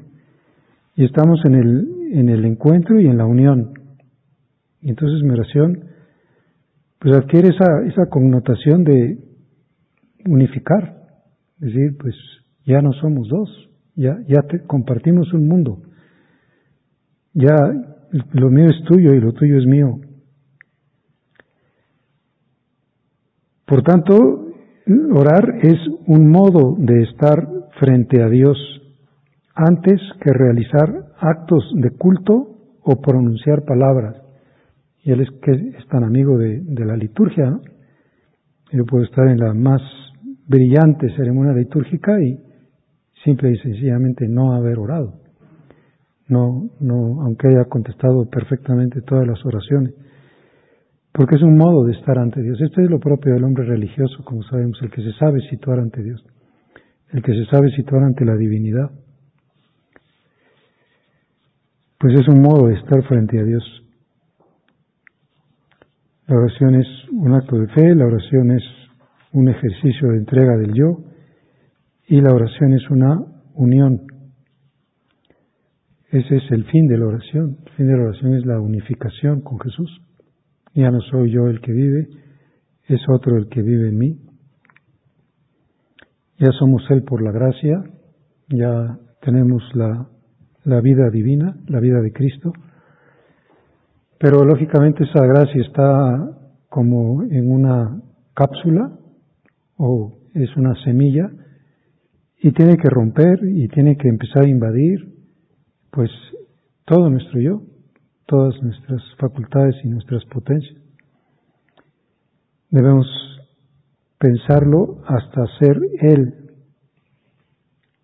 Y 0.97 1.05
estamos 1.05 1.39
en 1.45 1.55
el, 1.55 1.87
en 2.11 2.27
el 2.27 2.43
encuentro 2.43 2.99
y 2.99 3.07
en 3.07 3.17
la 3.17 3.25
unión. 3.25 3.71
Y 4.81 4.89
entonces 4.89 5.23
mi 5.23 5.29
oración 5.29 5.94
pues 7.05 7.17
adquiere 7.17 7.49
esa, 7.49 7.85
esa 7.85 8.09
connotación 8.09 8.83
de 8.83 9.19
unificar. 10.25 11.03
Es 11.61 11.67
decir, 11.67 11.95
pues 11.99 12.15
ya 12.65 12.81
no 12.81 12.93
somos 12.93 13.27
dos, 13.27 13.69
ya, 13.93 14.17
ya 14.27 14.41
te, 14.41 14.65
compartimos 14.65 15.31
un 15.31 15.47
mundo. 15.47 15.83
Ya 17.35 17.55
lo 18.31 18.49
mío 18.49 18.71
es 18.71 18.83
tuyo 18.87 19.13
y 19.13 19.21
lo 19.21 19.33
tuyo 19.33 19.59
es 19.59 19.67
mío. 19.67 19.99
Por 23.67 23.83
tanto, 23.83 24.47
orar 25.13 25.59
es 25.61 25.77
un 26.07 26.31
modo 26.31 26.75
de 26.79 27.03
estar 27.03 27.47
frente 27.79 28.23
a 28.23 28.29
Dios 28.29 28.57
antes 29.53 30.01
que 30.21 30.33
realizar 30.33 31.13
actos 31.19 31.71
de 31.75 31.91
culto 31.91 32.47
o 32.81 32.99
pronunciar 32.99 33.63
palabras. 33.63 34.24
Y 35.05 35.11
él 35.11 35.21
es 35.21 35.29
que 35.39 35.51
es 35.51 35.87
tan 35.87 36.03
amigo 36.03 36.35
de, 36.39 36.63
la 36.83 36.97
liturgia. 36.97 37.59
Yo 38.71 38.85
puedo 38.85 39.03
estar 39.03 39.27
en 39.27 39.37
la 39.37 39.53
más 39.53 39.79
brillante 40.47 41.15
ceremonia 41.15 41.53
litúrgica 41.53 42.19
y 42.19 42.39
simple 43.23 43.51
y 43.51 43.57
sencillamente 43.57 44.27
no 44.27 44.55
haber 44.55 44.79
orado. 44.79 45.21
No, 46.27 46.71
no, 46.79 47.21
aunque 47.21 47.49
haya 47.49 47.65
contestado 47.65 48.27
perfectamente 48.31 49.03
todas 49.03 49.27
las 49.27 49.45
oraciones. 49.45 49.93
Porque 51.11 51.35
es 51.35 51.43
un 51.43 51.55
modo 51.55 51.85
de 51.85 51.93
estar 51.93 52.17
ante 52.17 52.41
Dios. 52.41 52.59
Este 52.59 52.83
es 52.83 52.89
lo 52.89 52.99
propio 52.99 53.35
del 53.35 53.43
hombre 53.43 53.63
religioso, 53.63 54.23
como 54.25 54.41
sabemos, 54.41 54.79
el 54.81 54.89
que 54.89 55.03
se 55.03 55.13
sabe 55.19 55.39
situar 55.51 55.79
ante 55.79 56.01
Dios, 56.01 56.25
el 57.11 57.21
que 57.21 57.31
se 57.31 57.45
sabe 57.45 57.69
situar 57.75 58.01
ante 58.01 58.25
la 58.25 58.35
divinidad. 58.35 58.89
Pues 61.99 62.19
es 62.19 62.27
un 62.27 62.41
modo 62.41 62.69
de 62.69 62.73
estar 62.73 63.03
frente 63.03 63.39
a 63.39 63.43
Dios. 63.43 63.84
La 66.27 66.37
oración 66.37 66.75
es 66.75 66.87
un 67.11 67.33
acto 67.33 67.57
de 67.57 67.67
fe, 67.67 67.93
la 67.93 68.05
oración 68.05 68.51
es 68.51 68.63
un 69.31 69.47
ejercicio 69.47 70.09
de 70.09 70.17
entrega 70.17 70.57
del 70.57 70.73
yo, 70.73 71.03
y 72.07 72.19
la 72.19 72.33
oración 72.33 72.73
es 72.73 72.89
una 72.89 73.19
unión. 73.53 74.01
Ese 76.09 76.37
es 76.37 76.51
el 76.51 76.65
fin 76.65 76.87
de 76.87 76.97
la 76.97 77.07
oración. 77.07 77.57
El 77.65 77.71
fin 77.73 77.87
de 77.87 77.97
la 77.97 78.03
oración 78.05 78.33
es 78.35 78.45
la 78.45 78.59
unificación 78.59 79.41
con 79.41 79.59
Jesús. 79.59 80.01
Ya 80.73 80.89
no 80.89 80.99
soy 81.01 81.31
yo 81.31 81.47
el 81.47 81.61
que 81.61 81.71
vive, 81.71 82.07
es 82.87 83.01
otro 83.09 83.37
el 83.37 83.47
que 83.47 83.61
vive 83.61 83.89
en 83.89 83.97
mí. 83.97 84.19
Ya 86.39 86.51
somos 86.59 86.83
Él 86.89 87.03
por 87.03 87.21
la 87.21 87.31
gracia, 87.31 87.83
ya 88.49 88.97
tenemos 89.21 89.63
la, 89.73 90.09
la 90.63 90.81
vida 90.81 91.09
divina, 91.09 91.55
la 91.67 91.79
vida 91.79 92.01
de 92.01 92.11
Cristo. 92.11 92.51
Pero 94.25 94.43
lógicamente 94.43 95.03
esa 95.03 95.23
gracia 95.23 95.61
está 95.61 96.31
como 96.67 97.21
en 97.21 97.51
una 97.51 98.01
cápsula 98.33 98.91
o 99.77 100.17
es 100.33 100.49
una 100.57 100.73
semilla 100.83 101.29
y 102.41 102.51
tiene 102.53 102.75
que 102.75 102.89
romper 102.89 103.41
y 103.43 103.67
tiene 103.67 103.95
que 103.97 104.07
empezar 104.07 104.45
a 104.45 104.49
invadir 104.49 105.13
pues 105.91 106.09
todo 106.85 107.07
nuestro 107.11 107.39
yo, 107.39 107.61
todas 108.25 108.59
nuestras 108.63 109.03
facultades 109.19 109.75
y 109.83 109.89
nuestras 109.89 110.25
potencias. 110.25 110.81
Debemos 112.71 113.05
pensarlo 114.17 115.03
hasta 115.05 115.45
ser 115.59 115.79
Él 116.01 116.33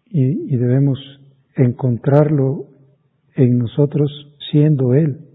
y, 0.06 0.54
y 0.54 0.56
debemos 0.56 1.00
encontrarlo 1.56 2.68
en 3.36 3.58
nosotros 3.58 4.12
siendo 4.52 4.94
Él, 4.94 5.31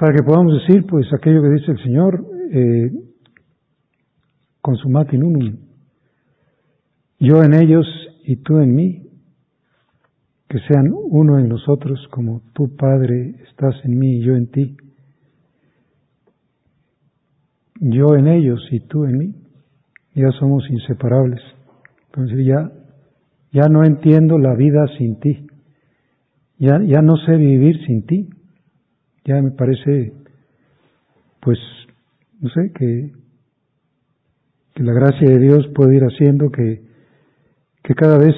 para 0.00 0.14
que 0.14 0.22
podamos 0.22 0.54
decir 0.54 0.86
pues 0.86 1.12
aquello 1.12 1.42
que 1.42 1.50
dice 1.50 1.72
el 1.72 1.82
Señor, 1.82 2.24
eh, 2.52 2.90
consumat 4.62 5.12
in 5.12 5.22
unum, 5.22 5.56
yo 7.18 7.42
en 7.42 7.52
ellos 7.52 7.86
y 8.24 8.36
tú 8.36 8.60
en 8.60 8.74
mí, 8.74 9.02
que 10.48 10.58
sean 10.60 10.90
uno 10.90 11.38
en 11.38 11.50
nosotros 11.50 12.00
como 12.10 12.40
tú, 12.54 12.74
Padre, 12.76 13.34
estás 13.50 13.74
en 13.84 13.98
mí 13.98 14.16
y 14.16 14.24
yo 14.24 14.36
en 14.36 14.50
ti. 14.50 14.74
Yo 17.78 18.16
en 18.16 18.26
ellos 18.26 18.66
y 18.70 18.80
tú 18.80 19.04
en 19.04 19.18
mí, 19.18 19.34
ya 20.14 20.30
somos 20.38 20.64
inseparables. 20.70 21.42
Entonces 22.06 22.46
ya, 22.46 22.72
ya 23.52 23.68
no 23.68 23.84
entiendo 23.84 24.38
la 24.38 24.54
vida 24.54 24.86
sin 24.96 25.20
ti, 25.20 25.46
ya, 26.58 26.80
ya 26.86 27.02
no 27.02 27.16
sé 27.18 27.36
vivir 27.36 27.76
sin 27.86 28.06
ti, 28.06 28.30
ya 29.24 29.40
me 29.40 29.50
parece, 29.50 30.12
pues, 31.40 31.58
no 32.40 32.48
sé, 32.50 32.72
que, 32.72 33.12
que 34.74 34.82
la 34.82 34.92
gracia 34.92 35.28
de 35.28 35.38
Dios 35.38 35.68
puede 35.74 35.96
ir 35.96 36.02
haciendo 36.02 36.50
que, 36.50 36.82
que 37.82 37.94
cada 37.94 38.18
vez 38.18 38.34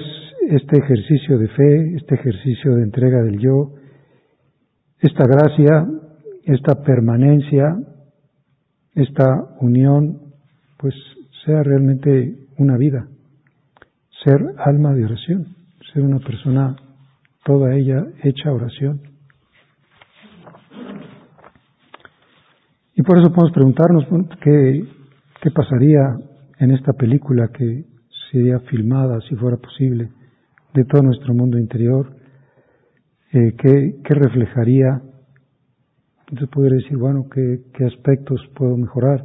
este 0.48 0.78
ejercicio 0.78 1.38
de 1.38 1.48
fe, 1.48 1.96
este 1.96 2.14
ejercicio 2.16 2.76
de 2.76 2.82
entrega 2.82 3.22
del 3.22 3.38
yo, 3.38 3.74
esta 5.00 5.24
gracia, 5.26 5.86
esta 6.44 6.82
permanencia, 6.82 7.76
esta 8.94 9.56
unión, 9.60 10.18
pues 10.78 10.94
sea 11.44 11.62
realmente 11.62 12.36
una 12.58 12.76
vida, 12.76 13.08
ser 14.24 14.40
alma 14.58 14.94
de 14.94 15.04
oración, 15.04 15.56
ser 15.92 16.02
una 16.02 16.18
persona 16.18 16.76
toda 17.44 17.74
ella 17.74 18.06
hecha 18.22 18.52
oración. 18.52 19.11
Y 23.02 23.04
por 23.04 23.18
eso 23.18 23.32
podemos 23.32 23.52
preguntarnos 23.52 24.04
qué, 24.40 24.84
qué 25.42 25.50
pasaría 25.50 26.16
en 26.60 26.70
esta 26.70 26.92
película 26.92 27.48
que 27.48 27.84
sería 28.30 28.60
filmada, 28.60 29.18
si 29.28 29.34
fuera 29.34 29.56
posible, 29.56 30.08
de 30.72 30.84
todo 30.84 31.02
nuestro 31.02 31.34
mundo 31.34 31.58
interior, 31.58 32.14
eh, 33.32 33.56
¿qué, 33.58 33.96
¿qué, 34.04 34.14
reflejaría. 34.14 35.02
Entonces 36.20 36.48
podría 36.50 36.76
decir, 36.76 36.96
bueno, 36.96 37.26
¿qué, 37.28 37.62
¿qué, 37.74 37.86
aspectos 37.86 38.40
puedo 38.54 38.76
mejorar? 38.76 39.20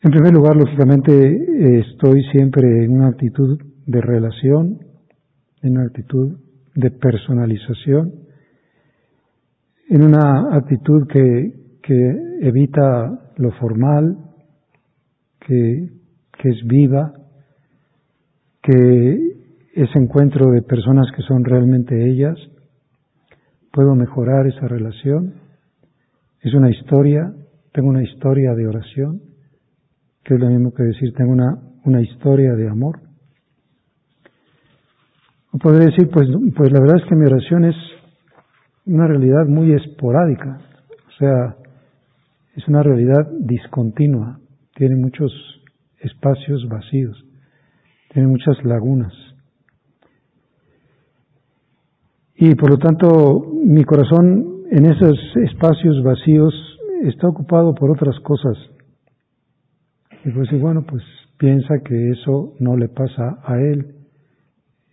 En 0.00 0.10
primer 0.10 0.32
lugar, 0.34 0.56
lógicamente, 0.56 1.78
estoy 1.78 2.24
siempre 2.32 2.86
en 2.86 2.96
una 2.96 3.06
actitud 3.10 3.56
de 3.86 4.00
relación, 4.00 4.80
en 5.62 5.76
una 5.78 5.84
actitud 5.84 6.40
de 6.74 6.90
personalización, 6.90 8.14
en 9.90 10.02
una 10.02 10.56
actitud 10.56 11.06
que, 11.06 11.61
que 11.82 12.38
evita 12.40 13.32
lo 13.36 13.50
formal, 13.52 14.16
que, 15.40 15.88
es 16.44 16.66
viva, 16.66 17.12
que 18.62 19.18
ese 19.74 19.98
encuentro 19.98 20.50
de 20.50 20.62
personas 20.62 21.06
que 21.14 21.22
son 21.22 21.44
realmente 21.44 22.10
ellas, 22.10 22.36
puedo 23.72 23.94
mejorar 23.94 24.46
esa 24.46 24.66
relación. 24.68 25.34
Es 26.40 26.54
una 26.54 26.70
historia, 26.70 27.32
tengo 27.72 27.88
una 27.88 28.02
historia 28.02 28.54
de 28.54 28.66
oración, 28.66 29.20
que 30.24 30.34
es 30.34 30.40
lo 30.40 30.48
mismo 30.48 30.72
que 30.72 30.84
decir 30.84 31.12
tengo 31.14 31.32
una, 31.32 31.58
una 31.84 32.00
historia 32.00 32.54
de 32.54 32.68
amor. 32.68 33.00
O 35.52 35.58
podría 35.58 35.86
decir, 35.86 36.08
pues, 36.12 36.28
pues 36.56 36.72
la 36.72 36.80
verdad 36.80 36.96
es 37.02 37.08
que 37.08 37.16
mi 37.16 37.26
oración 37.26 37.64
es 37.64 37.76
una 38.86 39.06
realidad 39.06 39.46
muy 39.46 39.72
esporádica, 39.74 40.58
o 41.06 41.12
sea, 41.18 41.56
es 42.54 42.68
una 42.68 42.82
realidad 42.82 43.30
discontinua, 43.40 44.38
tiene 44.74 44.96
muchos 44.96 45.32
espacios 46.00 46.68
vacíos, 46.68 47.24
tiene 48.12 48.28
muchas 48.28 48.62
lagunas. 48.64 49.12
Y 52.34 52.54
por 52.54 52.70
lo 52.70 52.78
tanto, 52.78 53.46
mi 53.64 53.84
corazón 53.84 54.64
en 54.70 54.86
esos 54.86 55.18
espacios 55.44 56.02
vacíos 56.02 56.54
está 57.04 57.28
ocupado 57.28 57.74
por 57.74 57.90
otras 57.90 58.18
cosas. 58.20 58.56
Y 60.24 60.30
pues 60.30 60.48
bueno, 60.60 60.84
pues 60.86 61.02
piensa 61.38 61.74
que 61.84 62.10
eso 62.10 62.54
no 62.58 62.76
le 62.76 62.88
pasa 62.88 63.38
a 63.44 63.60
él. 63.60 63.94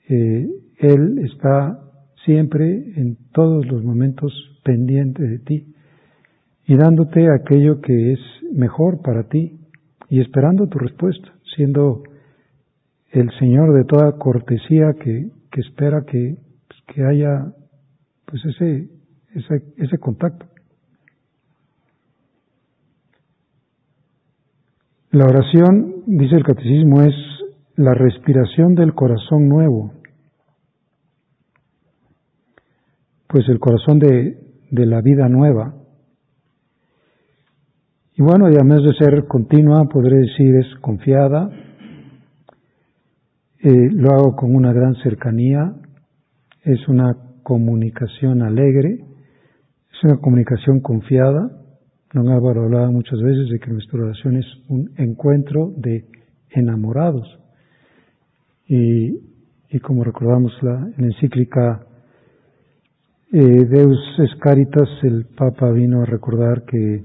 Eh, 0.08 0.48
él 0.78 1.20
está 1.20 1.80
siempre, 2.26 2.94
en 2.96 3.18
todos 3.34 3.66
los 3.68 3.84
momentos, 3.84 4.32
pendiente 4.64 5.24
de 5.24 5.40
ti 5.40 5.74
y 6.70 6.78
dándote 6.78 7.28
aquello 7.30 7.82
que 7.82 8.14
es 8.14 8.20
mejor 8.54 9.02
para 9.02 9.28
ti 9.28 9.60
y 10.08 10.22
esperando 10.22 10.68
tu 10.68 10.80
respuesta, 10.80 11.34
siendo 11.56 12.04
el 13.12 13.30
Señor 13.40 13.74
de 13.74 13.84
toda 13.84 14.18
cortesía 14.18 14.94
que, 14.94 15.32
que 15.52 15.62
espera 15.62 16.06
que 16.06 16.38
que 16.94 17.04
haya 17.04 17.54
pues 18.26 18.44
ese, 18.46 18.90
ese, 19.34 19.64
ese 19.78 19.98
contacto. 19.98 20.46
La 25.12 25.26
oración, 25.26 26.04
dice 26.06 26.36
el 26.36 26.44
catecismo, 26.44 27.02
es 27.02 27.16
la 27.76 27.94
respiración 27.94 28.76
del 28.76 28.94
corazón 28.94 29.48
nuevo, 29.50 29.94
pues 33.28 33.48
el 33.50 33.60
corazón 33.60 34.00
de, 34.00 34.38
de 34.70 34.86
la 34.86 35.02
vida 35.02 35.28
nueva. 35.30 35.79
Y 38.20 38.22
bueno, 38.22 38.48
además 38.48 38.84
de 38.84 38.94
ser 38.96 39.28
continua, 39.28 39.88
podré 39.88 40.18
decir 40.18 40.54
es 40.58 40.68
confiada, 40.82 41.50
eh, 43.62 43.90
lo 43.94 44.10
hago 44.12 44.36
con 44.36 44.54
una 44.54 44.74
gran 44.74 44.94
cercanía, 44.96 45.74
es 46.64 46.86
una 46.90 47.16
comunicación 47.44 48.42
alegre, 48.42 49.06
es 49.94 50.04
una 50.04 50.18
comunicación 50.18 50.82
confiada. 50.82 51.50
Don 52.14 52.28
Álvaro 52.28 52.64
hablaba 52.64 52.92
muchas 52.92 53.22
veces 53.22 53.52
de 53.52 53.60
que 53.60 53.72
nuestra 53.72 54.04
oración 54.04 54.36
es 54.36 54.46
un 54.68 54.92
encuentro 54.98 55.72
de 55.78 56.04
enamorados. 56.50 57.26
Y, 58.68 59.18
y 59.70 59.80
como 59.80 60.04
recordamos 60.04 60.52
la, 60.62 60.76
en 60.76 60.96
la 60.98 61.08
encíclica 61.08 61.88
eh, 63.32 63.66
Deus 63.66 63.98
es 64.18 64.36
Caritas, 64.42 64.90
el 65.04 65.26
Papa 65.38 65.72
vino 65.72 66.02
a 66.02 66.06
recordar 66.06 66.66
que, 66.66 67.04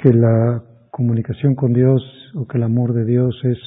que 0.00 0.12
la 0.14 0.62
comunicación 0.90 1.54
con 1.54 1.72
Dios 1.72 2.02
o 2.34 2.46
que 2.46 2.56
el 2.56 2.64
amor 2.64 2.94
de 2.94 3.04
Dios 3.04 3.38
es 3.44 3.58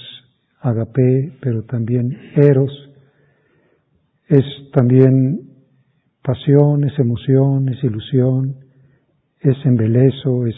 agape, 0.62 1.32
pero 1.42 1.64
también 1.64 2.18
eros, 2.36 2.72
es 4.28 4.44
también 4.72 5.52
pasión, 6.24 6.86
es 6.86 6.98
emoción, 6.98 7.70
es 7.70 7.84
ilusión, 7.84 8.56
es 9.42 9.58
embelezo, 9.66 10.48
es 10.48 10.56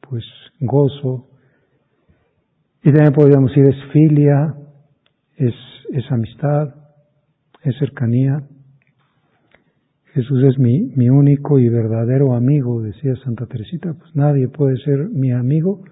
pues 0.00 0.24
gozo. 0.60 1.28
Y 2.82 2.90
también 2.90 3.12
podríamos 3.12 3.50
decir 3.50 3.66
es 3.66 3.92
filia, 3.92 4.54
es, 5.36 5.54
es 5.92 6.10
amistad, 6.10 6.74
es 7.62 7.76
cercanía. 7.78 8.48
Jesús 10.14 10.44
es 10.44 10.58
mi, 10.58 10.92
mi 10.94 11.08
único 11.08 11.58
y 11.58 11.68
verdadero 11.68 12.34
amigo, 12.34 12.82
decía 12.82 13.14
Santa 13.24 13.46
Teresita, 13.46 13.94
pues 13.94 14.14
nadie 14.14 14.48
puede 14.48 14.76
ser 14.78 15.08
mi 15.08 15.32
amigo 15.32 15.82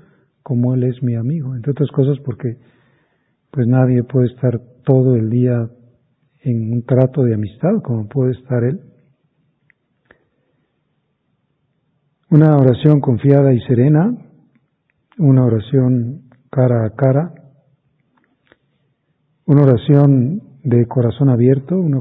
como 0.43 0.75
Él 0.75 0.85
es 0.85 1.03
mi 1.03 1.15
amigo, 1.15 1.55
entre 1.55 1.73
otras 1.73 1.91
cosas 1.91 2.19
porque 2.25 2.57
pues 3.51 3.67
nadie 3.67 4.03
puede 4.05 4.27
estar 4.27 4.61
todo 4.85 5.17
el 5.17 5.31
día 5.31 5.71
en 6.43 6.73
un 6.73 6.83
trato 6.85 7.23
de 7.23 7.35
amistad 7.35 7.81
como 7.83 8.09
puede 8.09 8.33
estar 8.33 8.63
Él. 8.65 8.81
Una 12.31 12.57
oración 12.57 13.01
confiada 13.01 13.53
y 13.53 13.61
serena, 13.61 14.17
una 15.19 15.45
oración 15.45 16.23
cara 16.51 16.85
a 16.85 16.91
cara, 16.91 17.35
una 19.47 19.63
oración 19.63 20.43
de 20.63 20.87
corazón 20.87 21.29
abierto, 21.29 21.77
una, 21.77 21.99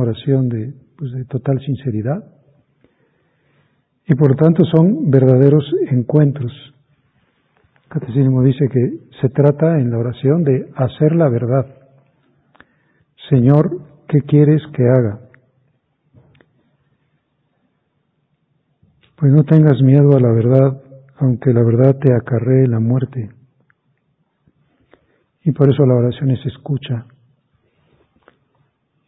oración 0.00 0.48
de, 0.48 0.74
pues, 1.02 1.14
de 1.14 1.24
total 1.24 1.58
sinceridad. 1.66 2.22
Y 4.06 4.14
por 4.14 4.30
lo 4.30 4.36
tanto 4.36 4.64
son 4.64 5.10
verdaderos 5.10 5.64
encuentros. 5.90 6.52
El 7.82 7.88
catecismo 7.88 8.42
dice 8.44 8.68
que 8.70 8.98
se 9.20 9.28
trata 9.30 9.80
en 9.80 9.90
la 9.90 9.98
oración 9.98 10.44
de 10.44 10.70
hacer 10.76 11.16
la 11.16 11.28
verdad 11.28 11.66
Señor, 13.32 13.80
¿qué 14.08 14.20
quieres 14.20 14.60
que 14.74 14.82
haga? 14.82 15.20
Pues 19.16 19.32
no 19.32 19.42
tengas 19.44 19.80
miedo 19.80 20.14
a 20.16 20.20
la 20.20 20.32
verdad, 20.32 20.82
aunque 21.16 21.52
la 21.54 21.62
verdad 21.62 21.96
te 21.98 22.12
acarree 22.12 22.66
la 22.68 22.78
muerte. 22.78 23.30
Y 25.44 25.52
por 25.52 25.72
eso 25.72 25.86
la 25.86 25.94
oración 25.94 26.30
es 26.30 26.44
escucha. 26.44 27.06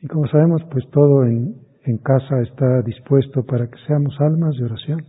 Y 0.00 0.06
como 0.06 0.26
sabemos, 0.28 0.62
pues 0.70 0.88
todo 0.90 1.24
en, 1.26 1.63
en 1.84 1.98
casa 1.98 2.40
está 2.40 2.82
dispuesto 2.82 3.44
para 3.44 3.68
que 3.68 3.78
seamos 3.86 4.14
almas 4.20 4.56
de 4.56 4.64
oración. 4.64 5.04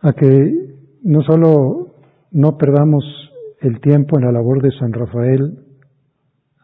A 0.00 0.12
que 0.12 0.52
no 1.02 1.22
solo 1.22 1.94
no 2.30 2.56
perdamos 2.56 3.04
el 3.60 3.80
tiempo 3.80 4.18
en 4.18 4.24
la 4.24 4.32
labor 4.32 4.62
de 4.62 4.70
San 4.78 4.92
Rafael 4.92 5.64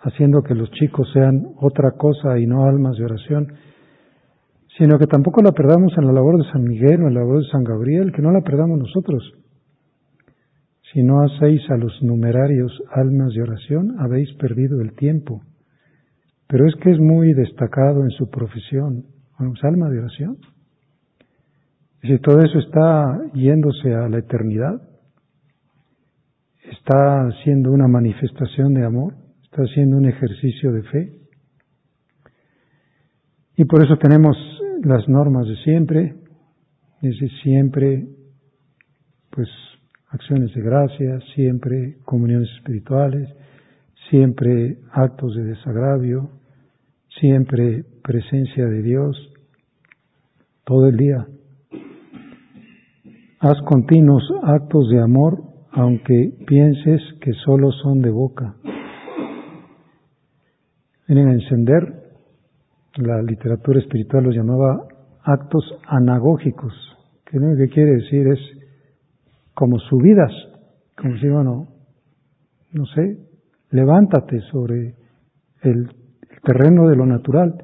haciendo 0.02 0.42
que 0.42 0.54
los 0.54 0.70
chicos 0.72 1.08
sean 1.12 1.48
otra 1.56 1.92
cosa 1.92 2.38
y 2.38 2.46
no 2.46 2.64
almas 2.64 2.96
de 2.96 3.04
oración, 3.04 3.52
sino 4.78 4.98
que 4.98 5.06
tampoco 5.06 5.42
la 5.42 5.52
perdamos 5.52 5.92
en 5.98 6.06
la 6.06 6.12
labor 6.12 6.42
de 6.42 6.50
San 6.50 6.64
Miguel 6.64 7.02
o 7.02 7.08
en 7.08 7.14
la 7.14 7.20
labor 7.20 7.42
de 7.42 7.50
San 7.50 7.64
Gabriel, 7.64 8.12
que 8.12 8.22
no 8.22 8.32
la 8.32 8.40
perdamos 8.40 8.78
nosotros. 8.78 9.34
Si 10.92 11.02
no 11.02 11.22
hacéis 11.22 11.68
a 11.70 11.76
los 11.76 12.02
numerarios 12.02 12.72
almas 12.90 13.32
de 13.34 13.42
oración, 13.42 13.96
habéis 13.98 14.32
perdido 14.34 14.80
el 14.80 14.94
tiempo. 14.94 15.42
Pero 16.50 16.66
es 16.66 16.74
que 16.82 16.90
es 16.90 16.98
muy 16.98 17.32
destacado 17.32 18.02
en 18.02 18.10
su 18.10 18.28
profesión. 18.28 19.04
Bueno, 19.38 19.54
¿es 19.56 19.62
alma 19.62 19.88
de 19.88 20.00
oración? 20.00 20.36
Y 22.02 22.08
si 22.08 22.18
todo 22.18 22.40
eso 22.40 22.58
está 22.58 23.20
yéndose 23.34 23.94
a 23.94 24.08
la 24.08 24.18
eternidad, 24.18 24.82
está 26.72 27.30
siendo 27.44 27.70
una 27.70 27.86
manifestación 27.86 28.74
de 28.74 28.84
amor, 28.84 29.14
está 29.44 29.64
siendo 29.66 29.96
un 29.96 30.06
ejercicio 30.06 30.72
de 30.72 30.82
fe. 30.82 31.12
Y 33.56 33.64
por 33.64 33.84
eso 33.84 33.96
tenemos 33.98 34.36
las 34.82 35.08
normas 35.08 35.46
de 35.46 35.54
siempre, 35.56 36.16
desde 37.00 37.28
siempre, 37.44 38.08
pues 39.30 39.48
acciones 40.08 40.52
de 40.52 40.62
gracia, 40.62 41.20
siempre 41.32 41.98
comuniones 42.04 42.48
espirituales, 42.56 43.28
siempre 44.08 44.78
actos 44.90 45.36
de 45.36 45.44
desagravio, 45.44 46.39
siempre 47.20 47.84
presencia 48.02 48.66
de 48.66 48.82
Dios, 48.82 49.32
todo 50.64 50.88
el 50.88 50.96
día. 50.96 51.26
Haz 53.40 53.60
continuos 53.62 54.22
actos 54.42 54.88
de 54.90 55.00
amor 55.00 55.50
aunque 55.72 56.32
pienses 56.46 57.00
que 57.20 57.32
solo 57.44 57.70
son 57.72 58.02
de 58.02 58.10
boca. 58.10 58.56
Vienen 61.06 61.28
a 61.28 61.34
encender, 61.34 62.00
la 62.96 63.22
literatura 63.22 63.80
espiritual 63.80 64.24
los 64.24 64.34
llamaba 64.34 64.86
actos 65.22 65.64
anagógicos, 65.86 66.72
que 67.24 67.38
lo 67.38 67.56
que 67.56 67.68
quiere 67.68 67.92
decir 67.92 68.26
es 68.26 68.40
como 69.54 69.78
subidas, 69.78 70.32
como 70.96 71.16
si, 71.18 71.28
bueno, 71.28 71.68
no 72.72 72.86
sé, 72.86 73.18
levántate 73.70 74.40
sobre 74.50 74.94
el, 75.62 75.99
terreno 76.42 76.88
de 76.88 76.96
lo 76.96 77.06
natural. 77.06 77.54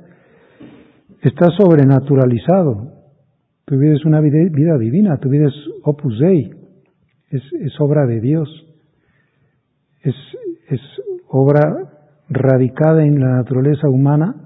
Estás 1.22 1.54
sobrenaturalizado. 1.56 2.92
Tu 3.64 3.76
vida 3.78 3.94
es 3.94 4.04
una 4.04 4.20
vida, 4.20 4.78
divina, 4.78 5.18
tu 5.18 5.28
vida 5.28 5.48
es 5.48 5.54
opus 5.82 6.18
dei, 6.20 6.50
es, 7.30 7.42
es 7.60 7.80
obra 7.80 8.06
de 8.06 8.20
Dios, 8.20 8.48
es, 10.02 10.14
es 10.68 10.80
obra 11.28 11.96
radicada 12.28 13.04
en 13.04 13.18
la 13.18 13.36
naturaleza 13.38 13.88
humana, 13.88 14.36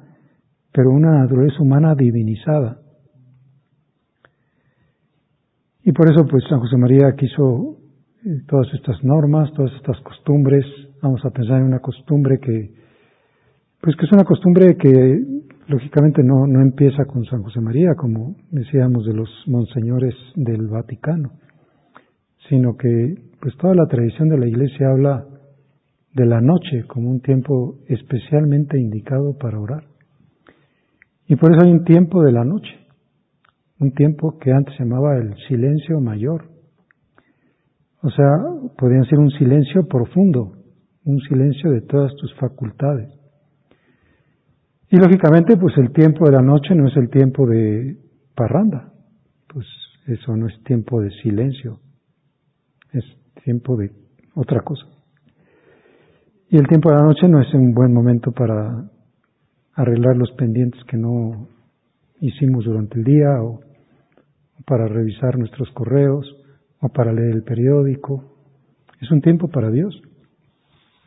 pero 0.73 0.91
una 0.91 1.19
naturaleza 1.19 1.61
humana 1.61 1.95
divinizada. 1.95 2.79
Y 5.83 5.93
por 5.93 6.11
eso, 6.11 6.27
pues, 6.27 6.45
San 6.49 6.61
José 6.61 6.77
María 6.77 7.15
quiso 7.17 7.79
eh, 8.25 8.43
todas 8.47 8.73
estas 8.75 9.03
normas, 9.03 9.53
todas 9.53 9.73
estas 9.75 10.01
costumbres. 10.01 10.65
Vamos 11.03 11.25
a 11.25 11.31
pensar 11.31 11.59
en 11.59 11.65
una 11.65 11.81
costumbre 11.81 12.39
que, 12.39 12.75
pues, 13.81 13.97
que 13.97 14.07
es 14.07 14.13
una 14.13 14.25
costumbre 14.25 14.77
que, 14.77 15.21
lógicamente, 15.69 16.23
no, 16.23 16.47
no 16.47 16.61
empieza 16.61 17.05
con 17.05 17.25
San 17.25 17.43
José 17.43 17.61
María, 17.61 17.95
como 17.97 18.37
decíamos 18.51 19.07
de 19.07 19.15
los 19.15 19.29
monseñores 19.47 20.15
del 20.37 20.69
Vaticano 20.69 21.33
sino 22.51 22.77
que 22.77 23.15
pues 23.41 23.57
toda 23.57 23.75
la 23.75 23.87
tradición 23.87 24.29
de 24.29 24.37
la 24.37 24.47
Iglesia 24.47 24.91
habla 24.91 25.25
de 26.13 26.27
la 26.27 26.41
noche 26.41 26.85
como 26.89 27.09
un 27.09 27.21
tiempo 27.21 27.79
especialmente 27.87 28.79
indicado 28.79 29.39
para 29.39 29.59
orar. 29.59 29.85
Y 31.29 31.37
por 31.37 31.53
eso 31.53 31.65
hay 31.65 31.71
un 31.71 31.85
tiempo 31.85 32.23
de 32.23 32.33
la 32.33 32.45
noche, 32.45 32.77
un 33.79 33.93
tiempo 33.93 34.37
que 34.39 34.51
antes 34.53 34.75
se 34.77 34.83
llamaba 34.83 35.17
el 35.17 35.35
silencio 35.49 36.01
mayor. 36.01 36.51
O 38.03 38.11
sea, 38.11 38.27
podría 38.77 39.05
ser 39.05 39.21
un 39.21 39.31
silencio 39.31 39.87
profundo, 39.87 40.53
un 41.05 41.21
silencio 41.21 41.71
de 41.71 41.83
todas 41.83 42.13
tus 42.17 42.35
facultades. 42.35 43.09
Y 44.91 44.97
lógicamente, 44.97 45.57
pues 45.57 45.77
el 45.79 45.93
tiempo 45.93 46.27
de 46.27 46.33
la 46.33 46.43
noche 46.43 46.75
no 46.75 46.89
es 46.89 46.97
el 46.97 47.11
tiempo 47.11 47.47
de 47.47 47.97
parranda, 48.35 48.93
pues 49.47 49.65
eso 50.07 50.37
no 50.37 50.49
es 50.49 50.63
tiempo 50.65 51.01
de 51.01 51.11
silencio, 51.23 51.79
es 52.93 53.05
tiempo 53.45 53.77
de 53.77 53.93
otra 54.35 54.63
cosa. 54.63 54.85
Y 56.49 56.57
el 56.57 56.67
tiempo 56.67 56.91
de 56.91 56.97
la 56.97 57.05
noche 57.05 57.29
no 57.29 57.41
es 57.41 57.55
un 57.55 57.73
buen 57.73 57.95
momento 57.95 58.33
para 58.33 58.91
arreglar 59.75 60.17
los 60.17 60.33
pendientes 60.33 60.83
que 60.85 60.97
no 60.97 61.47
hicimos 62.21 62.65
durante 62.65 62.99
el 62.99 63.05
día 63.05 63.41
o 63.41 63.61
para 64.67 64.89
revisar 64.89 65.39
nuestros 65.39 65.71
correos 65.71 66.27
o 66.81 66.89
para 66.89 67.13
leer 67.13 67.37
el 67.37 67.45
periódico. 67.45 68.25
Es 69.01 69.09
un 69.13 69.21
tiempo 69.21 69.47
para 69.47 69.71
Dios. 69.71 70.03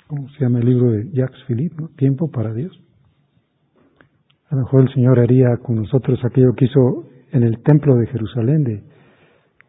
Como 0.08 0.30
se 0.30 0.40
llama 0.40 0.60
el 0.60 0.66
libro 0.68 0.92
de 0.92 1.12
Jacques 1.12 1.44
Philippe, 1.48 1.76
¿no? 1.82 1.90
Tiempo 1.90 2.32
para 2.32 2.54
Dios. 2.54 2.80
A 4.54 4.56
lo 4.56 4.62
mejor 4.66 4.82
el 4.82 4.94
Señor 4.94 5.20
haría 5.20 5.58
con 5.58 5.78
nosotros 5.78 6.24
aquello 6.24 6.54
que 6.54 6.66
hizo 6.66 7.06
en 7.32 7.42
el 7.42 7.64
templo 7.64 7.96
de 7.96 8.06
Jerusalén, 8.06 8.64
de 8.64 8.84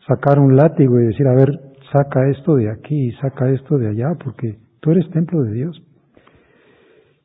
sacar 0.06 0.38
un 0.38 0.56
látigo 0.56 1.00
y 1.00 1.06
decir, 1.06 1.26
a 1.26 1.34
ver, 1.34 1.58
saca 1.90 2.28
esto 2.28 2.56
de 2.56 2.70
aquí 2.70 3.10
saca 3.12 3.48
esto 3.48 3.78
de 3.78 3.88
allá, 3.88 4.14
porque 4.22 4.58
tú 4.80 4.90
eres 4.90 5.10
templo 5.10 5.42
de 5.42 5.52
Dios. 5.52 5.82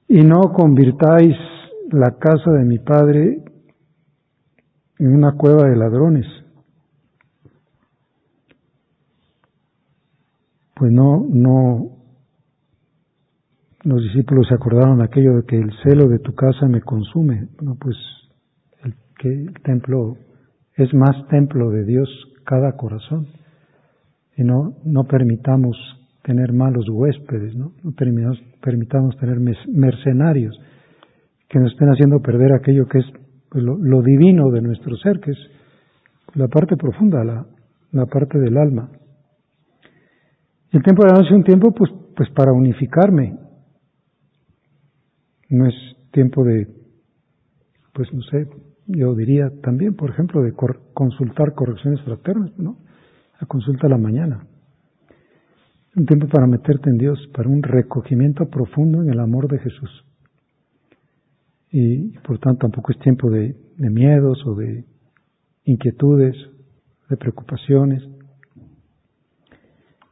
Y 0.08 0.22
no 0.22 0.39
convirtáis 0.54 1.36
la 1.91 2.15
casa 2.17 2.50
de 2.50 2.63
mi 2.63 2.80
padre 2.80 3.43
en 4.98 5.13
una 5.13 5.34
cueva 5.34 5.67
de 5.67 5.76
ladrones. 5.76 6.28
Pues 10.76 10.93
no, 10.93 11.26
no, 11.30 11.98
los 13.89 14.04
discípulos 14.04 14.47
se 14.47 14.56
acordaron 14.56 15.02
aquello 15.02 15.36
de 15.38 15.43
que 15.45 15.58
el 15.58 15.71
celo 15.84 16.08
de 16.08 16.19
tu 16.19 16.34
casa 16.34 16.67
me 16.67 16.82
consume. 16.82 17.47
No, 17.62 17.75
pues 17.75 17.95
el, 18.84 18.93
que 19.17 19.30
el 19.30 19.54
templo 19.63 20.15
es 20.75 20.93
más 20.93 21.28
templo 21.28 21.69
de 21.71 21.84
Dios 21.86 22.10
cada 22.45 22.73
corazón 22.78 23.28
y 24.36 24.43
no, 24.43 24.75
no 24.86 25.04
permitamos 25.04 25.78
tener 26.23 26.54
malos 26.54 26.88
huéspedes, 26.89 27.56
¿no? 27.56 27.73
no 27.84 27.91
permitamos, 27.91 28.39
permitamos 28.62 29.17
tener 29.17 29.39
mercenarios 29.67 30.58
que 31.49 31.60
nos 31.60 31.71
estén 31.71 31.89
haciendo 31.89 32.21
perder 32.21 32.54
aquello 32.54 32.88
que 32.88 32.99
es 32.99 33.06
pues, 33.49 33.63
lo, 33.63 34.02
divino 34.02 34.52
de 34.52 34.62
nuestro 34.62 34.95
ser, 34.97 35.19
que 35.19 35.32
es 35.32 35.38
la 36.36 36.47
parte 36.47 36.78
profunda, 36.78 37.23
la, 37.23 37.45
la 37.91 38.06
parte 38.06 38.39
del 38.39 38.58
alma. 38.58 38.89
El 40.71 40.84
tiempo 40.84 41.04
de 41.04 41.10
la 41.10 41.17
noche 41.17 41.30
es 41.30 41.36
un 41.36 41.43
tiempo 41.43 41.71
pues, 41.71 41.91
pues 42.15 42.30
para 42.30 42.54
unificarme. 42.54 43.48
No 45.49 45.67
es 45.67 45.75
tiempo 46.12 46.43
de, 46.43 46.67
pues 47.93 48.13
no 48.13 48.21
sé, 48.23 48.47
yo 48.88 49.13
diría 49.15 49.51
también, 49.62 49.95
por 49.95 50.09
ejemplo, 50.09 50.41
de 50.41 50.53
consultar 50.93 51.53
correcciones 51.53 52.01
fraternas, 52.01 52.57
¿no? 52.57 52.77
la 53.39 53.47
consulta 53.47 53.88
a 53.88 53.89
la 53.89 53.97
mañana. 53.97 54.45
Un 55.95 56.05
tiempo 56.05 56.27
para 56.27 56.47
meterte 56.47 56.89
en 56.89 56.97
Dios, 56.97 57.19
para 57.33 57.49
un 57.49 57.63
recogimiento 57.63 58.47
profundo 58.49 59.01
en 59.01 59.09
el 59.09 59.19
amor 59.19 59.47
de 59.47 59.59
Jesús. 59.59 60.05
Y 61.71 62.17
por 62.19 62.39
tanto 62.39 62.59
tampoco 62.62 62.91
es 62.91 62.99
tiempo 62.99 63.29
de, 63.29 63.55
de 63.77 63.89
miedos 63.89 64.45
o 64.45 64.55
de 64.55 64.85
inquietudes, 65.65 66.35
de 67.09 67.17
preocupaciones. 67.17 68.03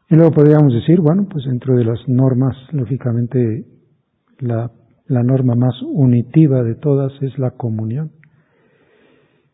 Y 0.09 0.15
luego 0.15 0.31
podríamos 0.31 0.73
decir, 0.73 1.01
bueno, 1.01 1.27
pues 1.29 1.45
dentro 1.45 1.75
de 1.75 1.83
las 1.83 1.99
normas, 2.07 2.55
lógicamente, 2.71 3.65
la, 4.39 4.71
la 5.07 5.23
norma 5.23 5.55
más 5.55 5.81
unitiva 5.81 6.63
de 6.63 6.75
todas 6.75 7.11
es 7.21 7.37
la 7.39 7.51
comunión. 7.51 8.11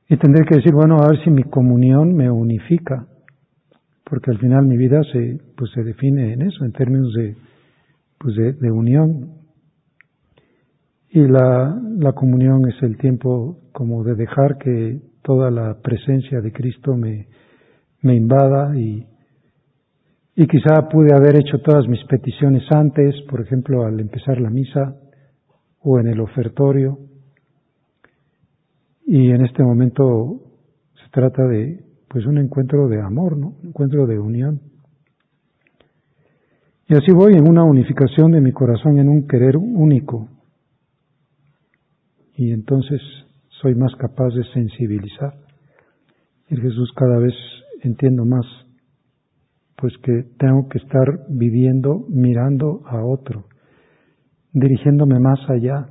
Y 0.09 0.17
tendré 0.17 0.45
que 0.45 0.57
decir, 0.57 0.73
bueno, 0.73 0.97
a 1.01 1.09
ver 1.09 1.23
si 1.23 1.29
mi 1.29 1.43
comunión 1.43 2.13
me 2.13 2.29
unifica 2.29 3.07
porque 4.13 4.29
al 4.29 4.37
final 4.37 4.67
mi 4.67 4.77
vida 4.77 5.01
se, 5.11 5.39
pues 5.57 5.71
se 5.71 5.83
define 5.83 6.33
en 6.33 6.43
eso, 6.43 6.65
en 6.65 6.71
términos 6.71 7.11
de, 7.13 7.35
pues 8.19 8.35
de, 8.35 8.71
unión. 8.71 9.39
Y 11.09 11.21
la, 11.21 11.75
la 11.97 12.11
comunión 12.11 12.69
es 12.69 12.75
el 12.83 12.97
tiempo 12.97 13.57
como 13.71 14.03
de 14.03 14.13
dejar 14.13 14.59
que 14.59 14.99
toda 15.23 15.49
la 15.49 15.81
presencia 15.81 16.41
de 16.41 16.51
Cristo 16.51 16.95
me, 16.95 17.27
me 18.01 18.15
invada 18.15 18.77
y, 18.77 19.03
y 20.35 20.45
quizá 20.45 20.89
pude 20.89 21.11
haber 21.15 21.37
hecho 21.37 21.59
todas 21.59 21.87
mis 21.87 22.03
peticiones 22.05 22.63
antes, 22.71 23.15
por 23.29 23.41
ejemplo, 23.41 23.83
al 23.83 23.99
empezar 23.99 24.39
la 24.39 24.51
misa 24.51 24.95
o 25.83 25.99
en 25.99 26.07
el 26.07 26.19
ofertorio. 26.19 26.97
Y 29.05 29.29
en 29.29 29.45
este 29.45 29.63
momento 29.63 30.41
se 30.95 31.09
trata 31.11 31.43
de 31.45 31.83
pues 32.07 32.25
un 32.25 32.37
encuentro 32.37 32.87
de 32.87 33.01
amor, 33.01 33.37
¿no? 33.37 33.55
Un 33.61 33.69
encuentro 33.69 34.05
de 34.05 34.19
unión. 34.19 34.61
Y 36.87 36.95
así 36.95 37.11
voy 37.11 37.33
en 37.33 37.49
una 37.49 37.63
unificación 37.63 38.31
de 38.31 38.41
mi 38.41 38.51
corazón, 38.51 38.99
en 38.99 39.09
un 39.09 39.27
querer 39.27 39.57
único. 39.57 40.29
Y 42.35 42.51
entonces 42.51 43.01
soy 43.61 43.75
más 43.75 43.95
capaz 43.95 44.29
de 44.29 44.43
sensibilizar. 44.53 45.33
Y 46.49 46.55
Jesús 46.57 46.91
cada 46.95 47.17
vez 47.17 47.33
entiendo 47.81 48.25
más, 48.25 48.45
pues 49.75 49.93
que 50.03 50.23
tengo 50.37 50.67
que 50.69 50.77
estar 50.77 51.25
viviendo, 51.29 52.05
mirando 52.09 52.81
a 52.85 53.03
otro, 53.03 53.45
dirigiéndome 54.53 55.19
más 55.19 55.39
allá, 55.49 55.87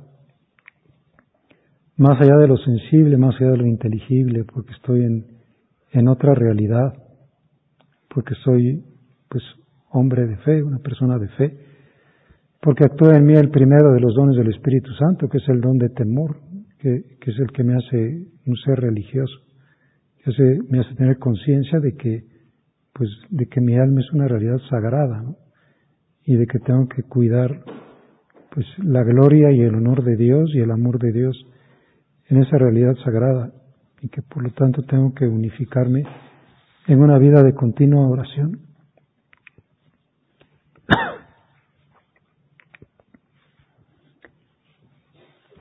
más 1.97 2.19
allá 2.19 2.37
de 2.37 2.47
lo 2.47 2.57
sensible, 2.57 3.17
más 3.17 3.35
allá 3.39 3.51
de 3.51 3.57
lo 3.57 3.67
inteligible, 3.67 4.45
porque 4.45 4.71
estoy 4.71 5.03
en, 5.03 5.25
en 5.91 6.07
otra 6.07 6.33
realidad, 6.33 6.93
porque 8.13 8.33
soy 8.43 8.83
pues 9.29 9.43
hombre 9.91 10.25
de 10.25 10.37
fe, 10.37 10.63
una 10.63 10.79
persona 10.79 11.19
de 11.19 11.27
fe, 11.29 11.57
porque 12.61 12.85
actúa 12.85 13.15
en 13.15 13.25
mí 13.25 13.33
el 13.33 13.49
primero 13.49 13.91
de 13.93 13.99
los 13.99 14.15
dones 14.15 14.37
del 14.37 14.49
Espíritu 14.49 14.91
Santo, 14.93 15.27
que 15.27 15.37
es 15.37 15.49
el 15.49 15.59
don 15.59 15.77
de 15.77 15.89
temor, 15.89 16.37
que, 16.79 17.17
que 17.19 17.31
es 17.31 17.39
el 17.39 17.51
que 17.51 17.63
me 17.63 17.75
hace 17.75 18.27
un 18.45 18.55
ser 18.65 18.79
religioso, 18.79 19.35
que 20.17 20.31
hace, 20.31 20.59
me 20.69 20.79
hace 20.79 20.95
tener 20.95 21.17
conciencia 21.17 21.79
de 21.79 21.95
que 21.95 22.33
pues 22.93 23.09
de 23.29 23.47
que 23.47 23.59
mi 23.59 23.75
alma 23.75 24.01
es 24.01 24.11
una 24.13 24.27
realidad 24.27 24.59
sagrada, 24.69 25.21
¿no? 25.23 25.35
y 26.25 26.35
de 26.35 26.45
que 26.45 26.59
tengo 26.59 26.87
que 26.87 27.03
cuidar 27.03 27.63
pues 28.53 28.67
la 28.77 29.03
gloria 29.03 29.51
y 29.51 29.61
el 29.61 29.73
honor 29.73 30.03
de 30.03 30.15
Dios 30.15 30.51
y 30.53 30.59
el 30.59 30.69
amor 30.69 30.99
de 30.99 31.11
Dios 31.11 31.35
en 32.27 32.43
esa 32.43 32.57
realidad 32.57 32.95
sagrada 33.03 33.51
y 34.01 34.09
que 34.09 34.21
por 34.21 34.43
lo 34.43 34.51
tanto 34.51 34.83
tengo 34.83 35.13
que 35.15 35.25
unificarme 35.25 36.03
en 36.87 37.01
una 37.01 37.17
vida 37.17 37.41
de 37.41 37.55
continua 37.55 38.07
oración. 38.07 38.59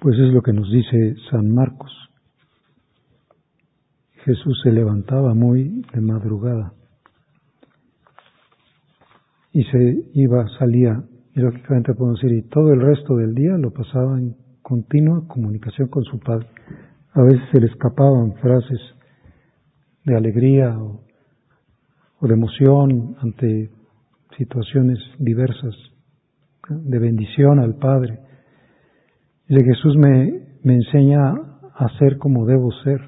Pues 0.01 0.19
es 0.19 0.35
lo 0.35 0.43
que 0.43 0.53
nos 0.53 0.71
dice 0.71 1.15
San 1.31 1.49
Marcos. 1.55 1.93
Jesús 4.25 4.61
se 4.63 4.71
levantaba 4.71 5.33
muy 5.35 5.83
de 5.95 6.01
madrugada 6.01 6.75
y 9.53 9.65
se 9.65 10.05
iba, 10.15 10.47
salía, 10.59 11.03
y 11.35 11.41
lógicamente 11.41 11.95
podemos 11.95 12.21
decir, 12.21 12.37
y 12.37 12.43
todo 12.49 12.73
el 12.73 12.81
resto 12.81 13.17
del 13.17 13.35
día 13.35 13.57
lo 13.57 13.71
pasaba 13.71 14.19
en 14.19 14.37
continua 14.61 15.27
comunicación 15.27 15.89
con 15.89 16.05
su 16.05 16.19
Padre. 16.19 16.47
A 17.15 17.23
veces 17.23 17.43
se 17.53 17.61
le 17.61 17.67
escapaban 17.67 18.35
frases 18.35 18.81
de 20.05 20.17
alegría 20.17 20.79
o, 20.79 21.01
de 22.21 22.35
emoción 22.35 23.17
ante 23.21 23.71
situaciones 24.39 24.99
diversas, 25.19 25.75
de 26.69 26.99
bendición 26.99 27.59
al 27.59 27.75
Padre. 27.77 28.21
Y 29.49 29.57
Jesús 29.57 29.97
me, 29.97 30.33
me 30.63 30.75
enseña 30.75 31.33
a 31.75 31.89
ser 31.99 32.19
como 32.19 32.47
debo 32.47 32.71
ser, 32.85 33.01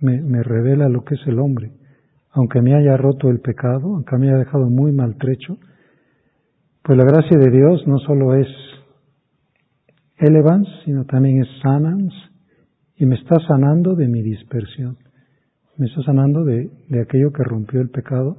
me, 0.00 0.22
me 0.22 0.42
revela 0.42 0.88
lo 0.88 1.04
que 1.04 1.16
es 1.16 1.26
el 1.26 1.38
hombre. 1.38 1.72
Aunque 2.30 2.62
me 2.62 2.74
haya 2.74 2.96
roto 2.96 3.28
el 3.28 3.40
pecado, 3.40 3.94
aunque 3.94 4.16
me 4.16 4.28
haya 4.28 4.38
dejado 4.38 4.70
muy 4.70 4.92
maltrecho, 4.92 5.58
pues 6.88 6.96
la 6.96 7.04
gracia 7.04 7.36
de 7.36 7.50
Dios 7.50 7.86
no 7.86 7.98
solo 7.98 8.34
es 8.34 8.48
elevans, 10.16 10.66
sino 10.86 11.04
también 11.04 11.42
es 11.42 11.48
sanans, 11.60 12.14
y 12.96 13.04
me 13.04 13.16
está 13.16 13.36
sanando 13.46 13.94
de 13.94 14.08
mi 14.08 14.22
dispersión. 14.22 14.96
Me 15.76 15.84
está 15.84 16.00
sanando 16.00 16.44
de, 16.44 16.70
de 16.88 17.02
aquello 17.02 17.30
que 17.30 17.44
rompió 17.44 17.82
el 17.82 17.90
pecado 17.90 18.38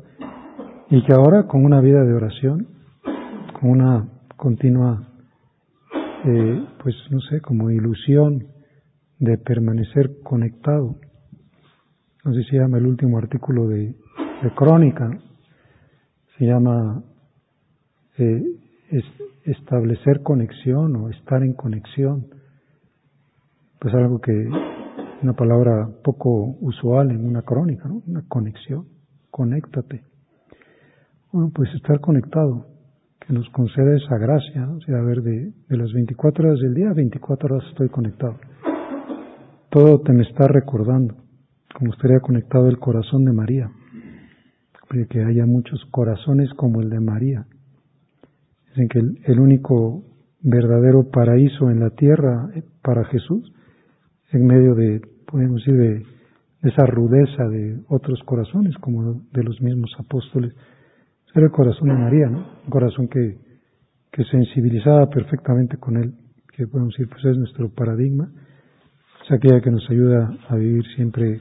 y 0.90 1.06
que 1.06 1.14
ahora 1.14 1.44
con 1.44 1.64
una 1.64 1.80
vida 1.80 2.04
de 2.04 2.12
oración, 2.12 2.68
con 3.54 3.70
una 3.70 4.10
continua, 4.36 5.00
eh, 6.26 6.66
pues 6.82 6.96
no 7.12 7.20
sé, 7.20 7.42
como 7.42 7.70
ilusión 7.70 8.48
de 9.20 9.38
permanecer 9.38 10.24
conectado. 10.24 10.96
No 12.26 12.34
sé 12.34 12.44
se 12.46 12.58
llama 12.58 12.80
el 12.80 12.88
último 12.88 13.20
artículo 13.20 13.68
de, 13.68 13.94
de 14.42 14.56
Crónica, 14.56 15.08
se 16.40 16.46
llama 16.48 17.04
eh, 18.20 18.44
establecer 19.46 20.22
conexión 20.22 20.96
o 20.96 21.10
estar 21.10 21.44
en 21.44 21.54
conexión, 21.54 22.28
pues 23.80 23.94
algo 23.94 24.20
que, 24.20 24.50
una 25.22 25.34
palabra 25.34 25.90
poco 26.04 26.58
usual 26.62 27.12
en 27.12 27.26
una 27.26 27.42
crónica, 27.42 27.88
¿no? 27.88 28.02
Una 28.08 28.24
conexión, 28.28 28.86
conéctate. 29.32 30.04
Bueno, 31.32 31.52
pues 31.54 31.74
estar 31.76 32.00
conectado, 32.00 32.68
que 33.20 33.34
nos 33.34 33.50
concede 33.50 33.98
esa 33.98 34.18
gracia, 34.18 34.70
o 34.70 34.82
sea, 34.82 34.98
a 34.98 35.04
ver, 35.04 35.22
de, 35.22 35.52
de 35.68 35.78
las 35.78 35.92
24 35.94 36.48
horas 36.48 36.60
del 36.62 36.74
día, 36.74 36.94
24 36.94 37.56
horas 37.56 37.68
estoy 37.70 37.90
conectado. 37.90 38.38
Todo 39.70 40.00
te 40.02 40.14
me 40.14 40.24
está 40.24 40.48
recordando, 40.48 41.16
como 41.76 41.94
estaría 41.94 42.20
conectado 42.22 42.68
el 42.68 42.80
corazón 42.80 43.26
de 43.26 43.34
María, 43.34 43.70
que 45.10 45.24
haya 45.24 45.46
muchos 45.46 45.86
corazones 45.92 46.50
como 46.56 46.82
el 46.82 46.90
de 46.90 47.00
María, 47.00 47.46
Dicen 48.70 48.88
que 48.88 49.32
el, 49.32 49.40
único 49.40 50.04
verdadero 50.42 51.10
paraíso 51.10 51.70
en 51.70 51.80
la 51.80 51.90
tierra 51.92 52.50
eh, 52.56 52.64
para 52.82 53.06
Jesús, 53.06 53.52
en 54.32 54.46
medio 54.46 54.76
de, 54.76 55.02
podemos 55.26 55.64
decir, 55.66 55.76
de, 55.76 56.06
esa 56.62 56.86
rudeza 56.86 57.48
de 57.48 57.80
otros 57.88 58.20
corazones, 58.26 58.76
como 58.80 59.22
de 59.32 59.44
los 59.44 59.62
mismos 59.62 59.92
apóstoles, 59.98 60.54
era 61.34 61.46
el 61.46 61.52
corazón 61.52 61.88
de 61.90 61.96
María, 61.96 62.28
¿no? 62.28 62.40
Un 62.66 62.70
corazón 62.70 63.08
que, 63.08 63.38
que 64.12 64.24
sensibilizaba 64.26 65.10
perfectamente 65.10 65.78
con 65.78 65.98
Él, 65.98 66.14
que 66.56 66.68
podemos 66.68 66.94
decir, 66.94 67.08
pues 67.10 67.24
es 67.26 67.38
nuestro 67.38 67.70
paradigma, 67.70 68.30
es 69.24 69.32
aquella 69.32 69.62
que 69.62 69.72
nos 69.72 69.88
ayuda 69.90 70.38
a 70.50 70.56
vivir 70.56 70.84
siempre, 70.96 71.40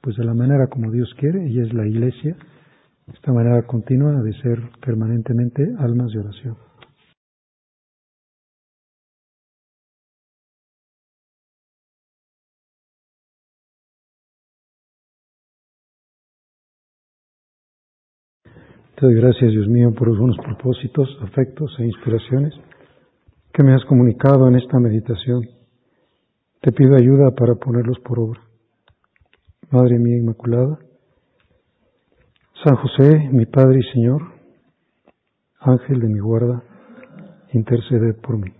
pues 0.00 0.16
de 0.16 0.24
la 0.24 0.34
manera 0.34 0.68
como 0.68 0.90
Dios 0.92 1.12
quiere, 1.18 1.48
y 1.48 1.60
es 1.60 1.72
la 1.72 1.86
iglesia, 1.86 2.36
esta 3.12 3.32
manera 3.32 3.62
continua 3.66 4.22
de 4.22 4.32
ser 4.40 4.58
permanentemente 4.80 5.62
almas 5.78 6.12
de 6.12 6.20
oración. 6.20 6.56
Te 19.00 19.06
doy 19.06 19.14
gracias, 19.14 19.50
Dios 19.50 19.66
mío, 19.66 19.94
por 19.94 20.08
los 20.08 20.18
buenos 20.18 20.36
propósitos, 20.36 21.08
afectos 21.22 21.74
e 21.78 21.86
inspiraciones 21.86 22.52
que 23.50 23.62
me 23.62 23.74
has 23.74 23.82
comunicado 23.86 24.46
en 24.46 24.56
esta 24.56 24.78
meditación. 24.78 25.42
Te 26.60 26.70
pido 26.70 26.96
ayuda 26.96 27.30
para 27.30 27.54
ponerlos 27.54 27.98
por 28.00 28.18
obra. 28.18 28.40
Madre 29.70 29.98
mía 29.98 30.18
Inmaculada, 30.18 30.78
San 32.62 32.76
José, 32.76 33.30
mi 33.32 33.46
Padre 33.46 33.80
y 33.80 33.92
Señor, 33.94 34.20
Ángel 35.60 35.98
de 35.98 36.08
mi 36.08 36.18
guarda, 36.18 36.62
intercede 37.54 38.12
por 38.12 38.36
mí. 38.36 38.52